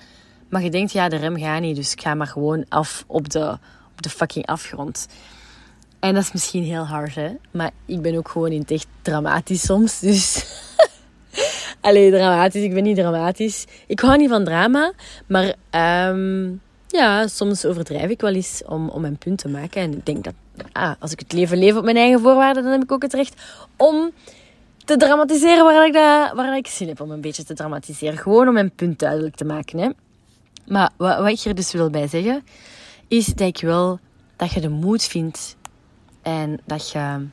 maar 0.48 0.62
je 0.62 0.70
denkt, 0.70 0.92
ja, 0.92 1.08
de 1.08 1.16
rem 1.16 1.38
gaat 1.38 1.60
niet, 1.60 1.76
dus 1.76 1.92
ik 1.92 2.00
ga 2.00 2.14
maar 2.14 2.26
gewoon 2.26 2.64
af 2.68 3.04
op 3.06 3.30
de, 3.30 3.58
op 3.92 4.02
de 4.02 4.08
fucking 4.08 4.46
afgrond. 4.46 5.06
En 6.00 6.14
dat 6.14 6.22
is 6.22 6.32
misschien 6.32 6.62
heel 6.62 6.84
hard, 6.84 7.14
hè. 7.14 7.30
Maar 7.50 7.70
ik 7.86 8.02
ben 8.02 8.16
ook 8.16 8.28
gewoon 8.28 8.50
in 8.50 8.60
het 8.60 8.70
echt 8.70 8.86
dramatisch 9.02 9.66
soms, 9.66 10.00
dus... 10.00 10.44
Allee, 11.80 12.10
dramatisch. 12.10 12.62
Ik 12.62 12.74
ben 12.74 12.82
niet 12.82 12.96
dramatisch. 12.96 13.64
Ik 13.86 14.00
hou 14.00 14.16
niet 14.16 14.28
van 14.28 14.44
drama, 14.44 14.92
maar 15.26 15.54
um, 16.10 16.60
ja, 16.86 17.26
soms 17.26 17.64
overdrijf 17.64 18.10
ik 18.10 18.20
wel 18.20 18.34
eens 18.34 18.62
om, 18.66 18.88
om 18.88 19.00
mijn 19.00 19.16
punt 19.16 19.38
te 19.38 19.48
maken. 19.48 19.82
En 19.82 19.92
ik 19.92 20.06
denk 20.06 20.24
dat 20.24 20.34
ah, 20.72 20.92
als 20.98 21.12
ik 21.12 21.18
het 21.18 21.32
leven 21.32 21.58
leef 21.58 21.76
op 21.76 21.84
mijn 21.84 21.96
eigen 21.96 22.20
voorwaarden, 22.20 22.62
dan 22.62 22.72
heb 22.72 22.82
ik 22.82 22.92
ook 22.92 23.02
het 23.02 23.14
recht 23.14 23.42
om 23.76 24.10
te 24.84 24.96
dramatiseren 24.96 25.64
waar 25.64 25.86
ik, 25.86 25.92
dat, 25.92 26.32
waar 26.32 26.56
ik 26.56 26.66
zin 26.66 26.88
heb 26.88 27.00
om 27.00 27.10
een 27.10 27.20
beetje 27.20 27.44
te 27.44 27.54
dramatiseren. 27.54 28.18
Gewoon 28.18 28.48
om 28.48 28.54
mijn 28.54 28.70
punt 28.70 28.98
duidelijk 28.98 29.34
te 29.34 29.44
maken. 29.44 29.78
Hè. 29.78 29.88
Maar 30.66 30.90
wat, 30.96 31.28
ik 31.28 31.40
hier 31.40 31.54
dus 31.54 31.72
wil 31.72 31.90
bij 31.90 32.08
zeggen, 32.08 32.44
is 33.08 33.26
dat 33.26 33.48
ik 33.48 33.60
wil 33.60 33.98
dat 34.36 34.52
je 34.52 34.60
de 34.60 34.68
moed 34.68 35.04
vindt 35.04 35.56
en 36.22 36.60
dat 36.64 36.90
je, 36.90 37.26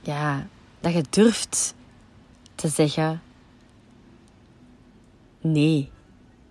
ja, 0.00 0.46
dat 0.80 0.92
je 0.92 1.04
durft 1.10 1.74
te 2.54 2.68
zeggen: 2.68 3.22
nee, 5.40 5.90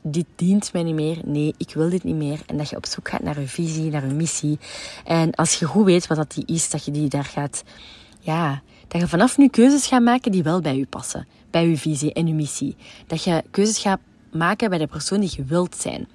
dit 0.01 0.25
dient 0.36 0.73
mij 0.73 0.84
niet 0.84 0.95
meer. 0.95 1.17
Nee, 1.25 1.53
ik 1.58 1.73
wil 1.73 1.89
dit 1.89 2.03
niet 2.03 2.15
meer. 2.15 2.41
En 2.45 2.58
dat 2.58 2.69
je 2.69 2.75
op 2.75 2.86
zoek 2.86 3.10
gaat 3.10 3.23
naar 3.23 3.38
een 3.38 3.47
visie, 3.47 3.91
naar 3.91 4.03
een 4.03 4.15
missie. 4.15 4.60
En 5.06 5.32
als 5.32 5.60
je 5.60 5.65
goed 5.65 5.86
weet 5.86 6.08
wat 6.08 6.17
dat 6.17 6.32
die 6.32 6.45
is, 6.45 6.69
dat 6.69 6.86
je 6.86 6.91
die 6.91 7.10
daar 7.10 7.25
gaat, 7.25 7.63
ja, 8.19 8.62
dat 8.88 9.01
je 9.01 9.08
vanaf 9.08 9.38
nu 9.38 9.47
keuzes 9.47 9.88
gaat 9.88 10.01
maken 10.01 10.32
die 10.32 10.43
wel 10.43 10.62
bij 10.62 10.77
je 10.77 10.86
passen. 10.86 11.27
Bij 11.49 11.67
je 11.67 11.77
visie 11.77 12.13
en 12.13 12.27
je 12.27 12.34
missie. 12.34 12.75
Dat 13.08 13.23
je 13.23 13.43
keuzes 13.51 13.77
gaat 13.77 13.99
maken 14.34 14.69
bij 14.69 14.78
de 14.78 14.88
persoon 14.88 15.19
die 15.19 15.34
je 15.36 15.43
wilt 15.43 15.76
zijn. 15.76 16.08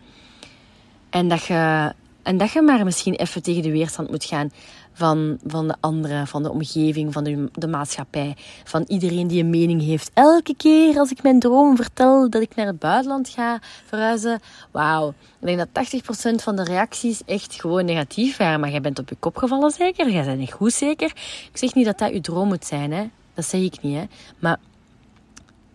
En 1.11 1.29
dat 1.29 1.45
je, 1.45 1.93
en 2.23 2.37
dat 2.39 2.51
je 2.51 2.63
maar 2.63 2.85
misschien 2.85 3.15
even 3.15 3.43
tegen 3.43 3.63
de 3.63 3.71
weerstand 3.71 4.11
moet 4.11 4.25
gaan 4.25 4.51
van, 4.99 5.39
van 5.47 5.69
de 5.69 5.77
anderen, 5.81 6.27
van 6.27 6.43
de 6.43 6.51
omgeving, 6.51 7.13
van 7.13 7.25
de, 7.25 7.49
de 7.53 7.67
maatschappij, 7.67 8.37
van 8.65 8.85
iedereen 8.87 9.27
die 9.27 9.43
een 9.43 9.51
mening 9.51 9.83
heeft. 9.83 10.11
Elke 10.15 10.55
keer 10.57 10.99
als 10.99 11.11
ik 11.11 11.23
mijn 11.23 11.39
droom 11.39 11.77
vertel 11.77 12.31
dat 12.31 12.43
ik 12.43 12.55
naar 12.55 12.67
het 12.67 12.79
buitenland 12.79 13.29
ga 13.29 13.59
verhuizen, 13.87 14.41
wauw. 14.71 15.15
Ik 15.41 15.47
denk 15.47 15.59
dat 15.59 15.87
80% 16.33 16.43
van 16.43 16.57
de 16.57 16.65
reacties 16.65 17.23
echt 17.25 17.61
gewoon 17.61 17.85
negatief 17.85 18.37
waren. 18.37 18.61
Maar 18.61 18.71
jij 18.71 18.81
bent 18.81 18.99
op 18.99 19.09
je 19.09 19.17
kop 19.19 19.37
gevallen 19.37 19.71
zeker? 19.71 20.11
Jij 20.11 20.25
bent 20.25 20.39
niet 20.39 20.53
goed 20.53 20.73
zeker? 20.73 21.11
Ik 21.53 21.57
zeg 21.57 21.75
niet 21.75 21.85
dat 21.85 21.99
dat 21.99 22.13
je 22.13 22.21
droom 22.21 22.49
moet 22.49 22.65
zijn, 22.65 22.93
hè. 22.93 23.09
Dat 23.35 23.45
zeg 23.45 23.61
ik 23.61 23.83
niet, 23.83 23.97
hè. 23.97 24.05
Maar 24.39 24.59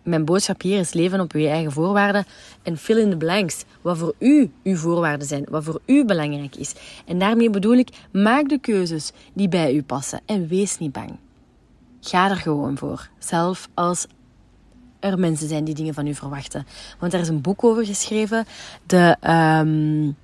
mijn 0.04 0.24
boodschap 0.24 0.62
hier 0.62 0.78
is 0.78 0.92
leven 0.92 1.20
op 1.20 1.32
uw 1.32 1.46
eigen 1.46 1.72
voorwaarden 1.72 2.24
en 2.62 2.76
fill 2.76 2.98
in 2.98 3.10
the 3.10 3.16
blanks. 3.16 3.64
Wat 3.82 3.98
voor 3.98 4.14
u 4.18 4.50
uw 4.62 4.76
voorwaarden 4.76 5.26
zijn, 5.26 5.46
wat 5.50 5.64
voor 5.64 5.80
u 5.86 6.04
belangrijk 6.04 6.56
is. 6.56 6.74
En 7.06 7.18
daarmee 7.18 7.50
bedoel 7.50 7.76
ik, 7.76 7.88
maak 8.12 8.48
de 8.48 8.58
keuzes 8.58 9.12
die 9.32 9.48
bij 9.48 9.74
u 9.74 9.82
passen 9.82 10.20
en 10.26 10.48
wees 10.48 10.78
niet 10.78 10.92
bang. 10.92 11.16
Ga 12.00 12.30
er 12.30 12.36
gewoon 12.36 12.78
voor, 12.78 13.08
zelf 13.18 13.68
als 13.74 14.06
er 15.00 15.18
mensen 15.18 15.48
zijn 15.48 15.64
die 15.64 15.74
dingen 15.74 15.94
van 15.94 16.06
u 16.06 16.14
verwachten. 16.14 16.66
Want 16.98 17.12
er 17.12 17.20
is 17.20 17.28
een 17.28 17.40
boek 17.40 17.64
over 17.64 17.86
geschreven, 17.86 18.46
de, 18.86 19.16
um, 19.60 20.16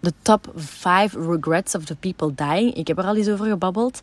de 0.00 0.12
Top 0.22 0.52
5 0.54 1.14
Regrets 1.14 1.74
of 1.74 1.84
the 1.84 1.96
People 1.96 2.34
Dying. 2.34 2.74
Ik 2.74 2.86
heb 2.86 2.98
er 2.98 3.04
al 3.04 3.16
eens 3.16 3.28
over 3.28 3.46
gebabbeld. 3.46 4.02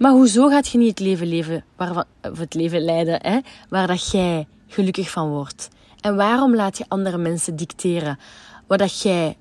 Maar 0.00 0.12
hoezo 0.12 0.48
gaat 0.48 0.68
je 0.68 0.78
niet 0.78 0.88
het 0.88 0.98
leven 0.98 1.26
leven, 1.26 1.64
waarvan, 1.76 2.04
of 2.22 2.38
het 2.38 2.54
leven 2.54 2.80
leiden, 2.80 3.18
hè, 3.22 3.38
waar 3.68 3.86
dat 3.86 4.10
jij 4.10 4.46
gelukkig 4.66 5.10
van 5.10 5.28
wordt? 5.28 5.68
En 6.00 6.16
waarom 6.16 6.54
laat 6.54 6.78
je 6.78 6.84
andere 6.88 7.18
mensen 7.18 7.56
dicteren 7.56 8.18
wat 8.66 8.78
dat 8.78 9.00
jij, 9.00 9.36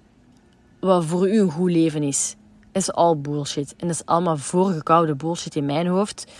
wat 0.79 1.05
voor 1.05 1.29
u 1.29 1.39
een 1.39 1.51
goed 1.51 1.71
leven 1.71 2.03
is? 2.03 2.35
Is 2.71 2.91
all 2.91 3.17
bullshit. 3.17 3.75
En 3.77 3.87
dat 3.87 3.95
is 3.95 4.05
allemaal 4.05 4.37
voorgekoude 4.37 5.15
bullshit 5.15 5.55
in 5.55 5.65
mijn 5.65 5.87
hoofd. 5.87 6.31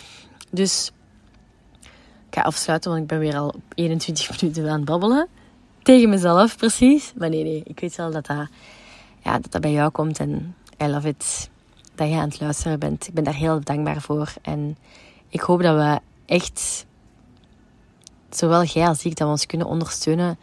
Dus 0.52 0.92
ik 2.30 2.36
ga 2.36 2.42
afsluiten, 2.42 2.92
want 2.92 3.04
ik 3.04 3.10
ben 3.10 3.20
weer 3.20 3.38
al 3.38 3.54
21 3.76 4.30
minuten 4.42 4.70
aan 4.70 4.76
het 4.76 4.86
babbelen. 4.86 5.28
Tegen 5.84 6.10
mezelf, 6.10 6.58
precies. 6.58 7.14
Maar 7.16 7.30
nee, 7.30 7.44
nee, 7.44 7.62
ik 7.66 7.80
weet 7.80 7.96
wel 7.96 8.12
dat 8.12 8.26
dat, 8.26 8.48
ja, 9.24 9.40
dat, 9.40 9.52
dat 9.52 9.62
bij 9.62 9.72
jou 9.72 9.92
komt 9.92 10.20
en 10.20 10.56
I 10.84 10.88
love 10.88 11.08
it 11.08 11.50
dat 12.00 12.10
je 12.10 12.16
aan 12.16 12.30
het 12.30 12.40
luisteren 12.40 12.80
bent. 12.80 13.08
Ik 13.08 13.14
ben 13.14 13.24
daar 13.24 13.36
heel 13.36 13.60
dankbaar 13.64 14.02
voor. 14.02 14.34
En 14.42 14.78
ik 15.30 15.42
hoop 15.42 15.62
dat 15.62 15.76
we 15.76 16.00
echt, 16.26 16.86
zowel 18.30 18.64
jij 18.64 18.88
als 18.88 19.06
ik, 19.06 19.16
dat 19.16 19.28
we 19.28 19.34
ons 19.34 19.46
kunnen 19.46 19.68
ondersteunen 19.68 20.38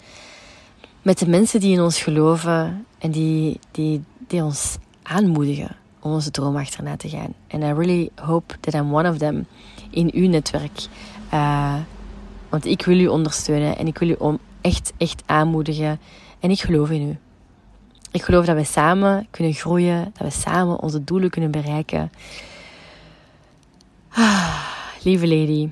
met 1.02 1.18
de 1.18 1.28
mensen 1.28 1.60
die 1.60 1.72
in 1.72 1.82
ons 1.82 2.02
geloven 2.02 2.86
en 2.98 3.10
die, 3.10 3.60
die, 3.70 4.04
die 4.26 4.42
ons 4.42 4.76
aanmoedigen 5.02 5.76
om 6.00 6.12
onze 6.12 6.30
droom 6.30 6.56
achterna 6.56 6.96
te 6.96 7.08
gaan. 7.08 7.34
En 7.46 7.62
I 7.62 7.72
really 7.72 8.10
hope 8.14 8.60
that 8.60 8.74
I'm 8.74 8.94
one 8.94 9.10
of 9.10 9.18
them 9.18 9.46
in 9.90 10.10
uw 10.14 10.28
netwerk. 10.28 10.86
Uh, 11.32 11.74
want 12.48 12.64
ik 12.64 12.84
wil 12.84 12.98
u 12.98 13.06
ondersteunen 13.06 13.78
en 13.78 13.86
ik 13.86 13.98
wil 13.98 14.08
u 14.08 14.14
om 14.18 14.38
echt, 14.60 14.92
echt 14.96 15.22
aanmoedigen. 15.26 16.00
En 16.40 16.50
ik 16.50 16.60
geloof 16.60 16.90
in 16.90 17.02
u. 17.02 17.18
Ik 18.10 18.22
geloof 18.22 18.44
dat 18.44 18.56
we 18.56 18.64
samen 18.64 19.26
kunnen 19.30 19.52
groeien, 19.52 20.04
dat 20.04 20.32
we 20.32 20.40
samen 20.40 20.80
onze 20.80 21.04
doelen 21.04 21.30
kunnen 21.30 21.50
bereiken. 21.50 22.10
Ah, 24.08 24.66
lieve 25.02 25.28
lady, 25.28 25.70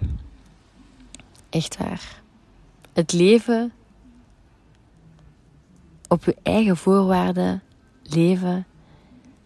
echt 1.51 1.77
waar. 1.77 2.23
Het 2.92 3.12
leven 3.12 3.73
op 6.09 6.25
je 6.25 6.37
eigen 6.42 6.77
voorwaarden 6.77 7.62
leven, 8.03 8.66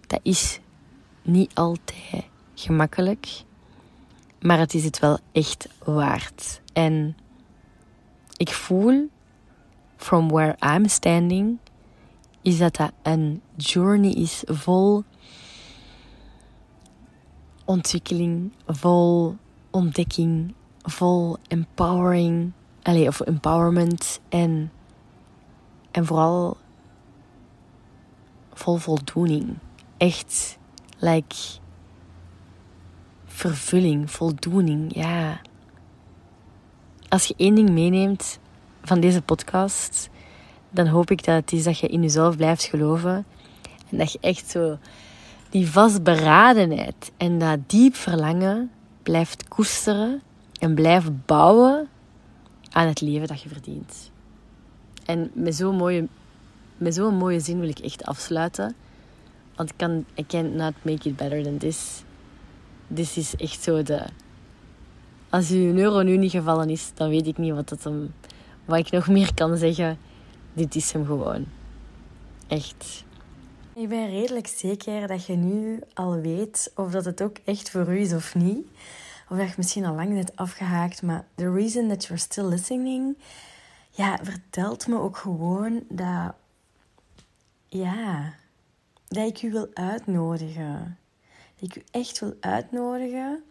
dat 0.07 0.20
is 0.22 0.61
niet 1.22 1.55
altijd 1.55 2.24
gemakkelijk, 2.55 3.42
maar 4.40 4.59
het 4.59 4.74
is 4.74 4.85
het 4.85 4.98
wel 4.98 5.18
echt 5.33 5.68
waard. 5.85 6.61
En 6.72 7.16
ik 8.37 8.48
voel, 8.48 9.09
from 9.96 10.29
where 10.29 10.57
I'm 10.74 10.88
standing, 10.88 11.59
is 12.42 12.59
dat 12.59 12.77
dat 12.77 12.92
een 13.03 13.42
journey 13.57 14.12
is 14.12 14.42
vol 14.46 15.05
ontwikkeling, 17.64 18.53
vol 18.66 19.37
ontdekking, 19.70 20.55
vol 20.83 21.37
empowering, 21.48 22.53
allez, 22.83 23.07
of 23.07 23.20
empowerment 23.20 24.20
en, 24.29 24.72
en 25.90 26.07
vooral 26.07 26.57
vol 28.53 28.77
voldoening. 28.77 29.59
Echt, 29.96 30.59
like, 30.98 31.37
vervulling, 33.24 34.11
voldoening, 34.11 34.94
ja. 34.94 35.40
Als 37.09 37.24
je 37.24 37.35
één 37.37 37.55
ding 37.55 37.70
meeneemt 37.70 38.38
van 38.83 39.01
deze 39.01 39.22
podcast, 39.22 40.09
dan 40.70 40.87
hoop 40.87 41.11
ik 41.11 41.24
dat 41.24 41.35
het 41.35 41.52
is 41.52 41.64
dat 41.64 41.78
je 41.78 41.88
in 41.88 42.02
jezelf 42.02 42.37
blijft 42.37 42.64
geloven. 42.64 43.26
En 43.90 43.98
dat 43.98 44.12
je 44.12 44.18
echt 44.20 44.50
zo 44.50 44.78
die 45.50 45.68
vastberadenheid 45.68 47.12
en 47.16 47.38
dat 47.38 47.59
diep 47.66 47.94
verlangen 47.94 48.70
blijft 49.02 49.48
koesteren 49.48 50.22
en 50.59 50.74
blijft 50.74 51.26
bouwen 51.26 51.88
aan 52.70 52.87
het 52.87 53.00
leven 53.00 53.28
dat 53.28 53.42
je 53.42 53.48
verdient. 53.48 54.11
En 55.04 55.31
met 55.35 55.54
zo'n 55.54 55.76
mooie, 55.76 56.09
met 56.76 56.94
zo'n 56.94 57.16
mooie 57.16 57.40
zin 57.40 57.61
wil 57.61 57.68
ik 57.68 57.78
echt 57.78 58.04
afsluiten. 58.04 58.74
Want 59.57 59.70
ik 59.70 59.76
kan, 59.76 60.04
I 60.18 60.26
can't 60.26 60.54
not 60.54 60.72
make 60.83 61.09
it 61.09 61.16
better 61.16 61.42
than 61.42 61.59
this. 61.59 62.02
Dit 62.87 63.16
is 63.16 63.37
echt 63.37 63.62
zo 63.62 63.83
de... 63.83 64.02
Als 65.31 65.48
je 65.48 65.72
euro 65.74 66.02
nu 66.02 66.16
niet 66.16 66.31
gevallen 66.31 66.70
is, 66.70 66.90
dan 66.94 67.09
weet 67.09 67.26
ik 67.26 67.38
niet 67.38 67.54
wat, 67.54 67.68
dat 67.68 67.92
wat 68.64 68.78
ik 68.78 68.90
nog 68.90 69.09
meer 69.09 69.35
kan 69.35 69.57
zeggen 69.57 69.98
dit 70.59 70.75
is 70.75 70.92
hem 70.92 71.07
gewoon. 71.07 71.47
Echt. 72.47 73.05
Ik 73.75 73.88
ben 73.88 74.11
redelijk 74.11 74.47
zeker 74.47 75.07
dat 75.07 75.27
je 75.27 75.37
nu 75.37 75.81
al 75.94 76.21
weet 76.21 76.73
of 76.75 76.90
dat 76.90 77.05
het 77.05 77.23
ook 77.23 77.37
echt 77.44 77.71
voor 77.71 77.92
u 77.92 78.01
is 78.01 78.12
of 78.12 78.35
niet. 78.35 78.66
Of 79.29 79.38
dat 79.38 79.49
je 79.49 79.55
misschien 79.57 79.85
al 79.85 79.94
lang 79.94 80.09
net 80.09 80.37
afgehaakt, 80.37 81.03
maar 81.03 81.27
the 81.35 81.53
reason 81.53 81.88
that 81.88 82.05
you're 82.05 82.23
still 82.23 82.44
listening, 82.44 83.16
ja, 83.90 84.18
vertelt 84.23 84.87
me 84.87 84.99
ook 84.99 85.16
gewoon 85.16 85.85
dat, 85.88 86.35
ja, 87.68 88.35
dat 89.09 89.27
ik 89.27 89.42
u 89.42 89.51
wil 89.51 89.68
uitnodigen. 89.75 90.99
Dat 91.57 91.68
ik 91.68 91.77
u 91.77 91.85
echt 91.90 92.18
wil 92.18 92.35
uitnodigen, 92.40 93.44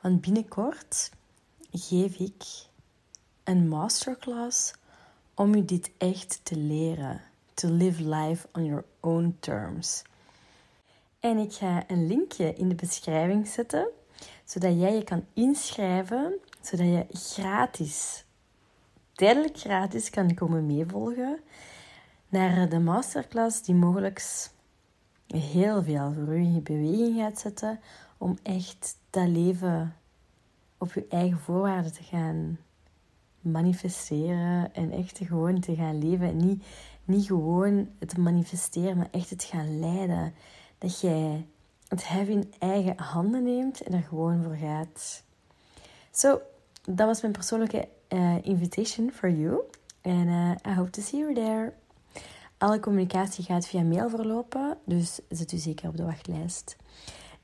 want 0.00 0.20
binnenkort 0.20 1.10
geef 1.70 2.16
ik 2.16 2.44
een 3.44 3.68
masterclass 3.68 4.74
om 5.38 5.54
u 5.54 5.64
dit 5.64 5.90
echt 5.98 6.40
te 6.42 6.56
leren. 6.56 7.20
To 7.54 7.68
live 7.68 8.08
life 8.08 8.48
on 8.52 8.64
your 8.64 8.84
own 9.00 9.36
terms. 9.40 10.02
En 11.20 11.38
ik 11.38 11.52
ga 11.52 11.84
een 11.86 12.06
linkje 12.06 12.54
in 12.54 12.68
de 12.68 12.74
beschrijving 12.74 13.46
zetten, 13.46 13.88
zodat 14.44 14.80
jij 14.80 14.94
je 14.94 15.04
kan 15.04 15.24
inschrijven, 15.34 16.38
zodat 16.60 16.86
je 16.86 17.06
gratis, 17.10 18.24
tijdelijk 19.12 19.58
gratis 19.58 20.10
kan 20.10 20.34
komen 20.34 20.66
meevolgen 20.66 21.40
naar 22.28 22.68
de 22.68 22.78
masterclass 22.78 23.62
die 23.62 23.74
mogelijk 23.74 24.48
heel 25.26 25.82
veel 25.82 26.12
voor 26.12 26.38
u 26.38 26.42
in 26.42 26.62
beweging 26.62 27.16
gaat 27.18 27.38
zetten 27.38 27.80
om 28.16 28.38
echt 28.42 28.96
dat 29.10 29.28
leven 29.28 29.96
op 30.78 30.92
je 30.92 31.06
eigen 31.08 31.38
voorwaarden 31.38 31.92
te 31.92 32.02
gaan 32.02 32.58
manifesteren 33.50 34.74
en 34.74 34.90
echt 34.90 35.18
gewoon 35.22 35.60
te 35.60 35.74
gaan 35.74 35.98
leven. 35.98 36.26
En 36.26 36.36
niet, 36.36 36.64
niet 37.04 37.26
gewoon 37.26 37.88
het 37.98 38.16
manifesteren, 38.16 38.96
maar 38.96 39.08
echt 39.10 39.30
het 39.30 39.44
gaan 39.44 39.78
leiden. 39.78 40.34
Dat 40.78 41.00
jij 41.00 41.46
het 41.88 42.08
hebben 42.08 42.34
in 42.34 42.52
eigen 42.58 42.98
handen 42.98 43.42
neemt 43.42 43.80
en 43.82 43.92
er 43.94 44.02
gewoon 44.02 44.42
voor 44.42 44.56
gaat. 44.56 45.22
Zo, 46.10 46.40
dat 46.84 47.06
was 47.06 47.20
mijn 47.20 47.32
persoonlijke 47.32 47.88
uh, 48.08 48.36
invitation 48.42 49.10
for 49.10 49.30
you. 49.30 49.60
And 50.02 50.26
uh, 50.26 50.50
I 50.66 50.74
hope 50.74 50.90
to 50.90 51.02
see 51.02 51.20
you 51.20 51.34
there. 51.34 51.72
Alle 52.58 52.80
communicatie 52.80 53.44
gaat 53.44 53.66
via 53.66 53.82
mail 53.82 54.10
verlopen, 54.10 54.78
dus 54.84 55.20
zet 55.28 55.52
u 55.52 55.56
zeker 55.56 55.88
op 55.88 55.96
de 55.96 56.04
wachtlijst. 56.04 56.76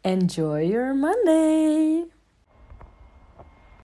Enjoy 0.00 0.66
your 0.66 0.96
Monday! 0.96 2.04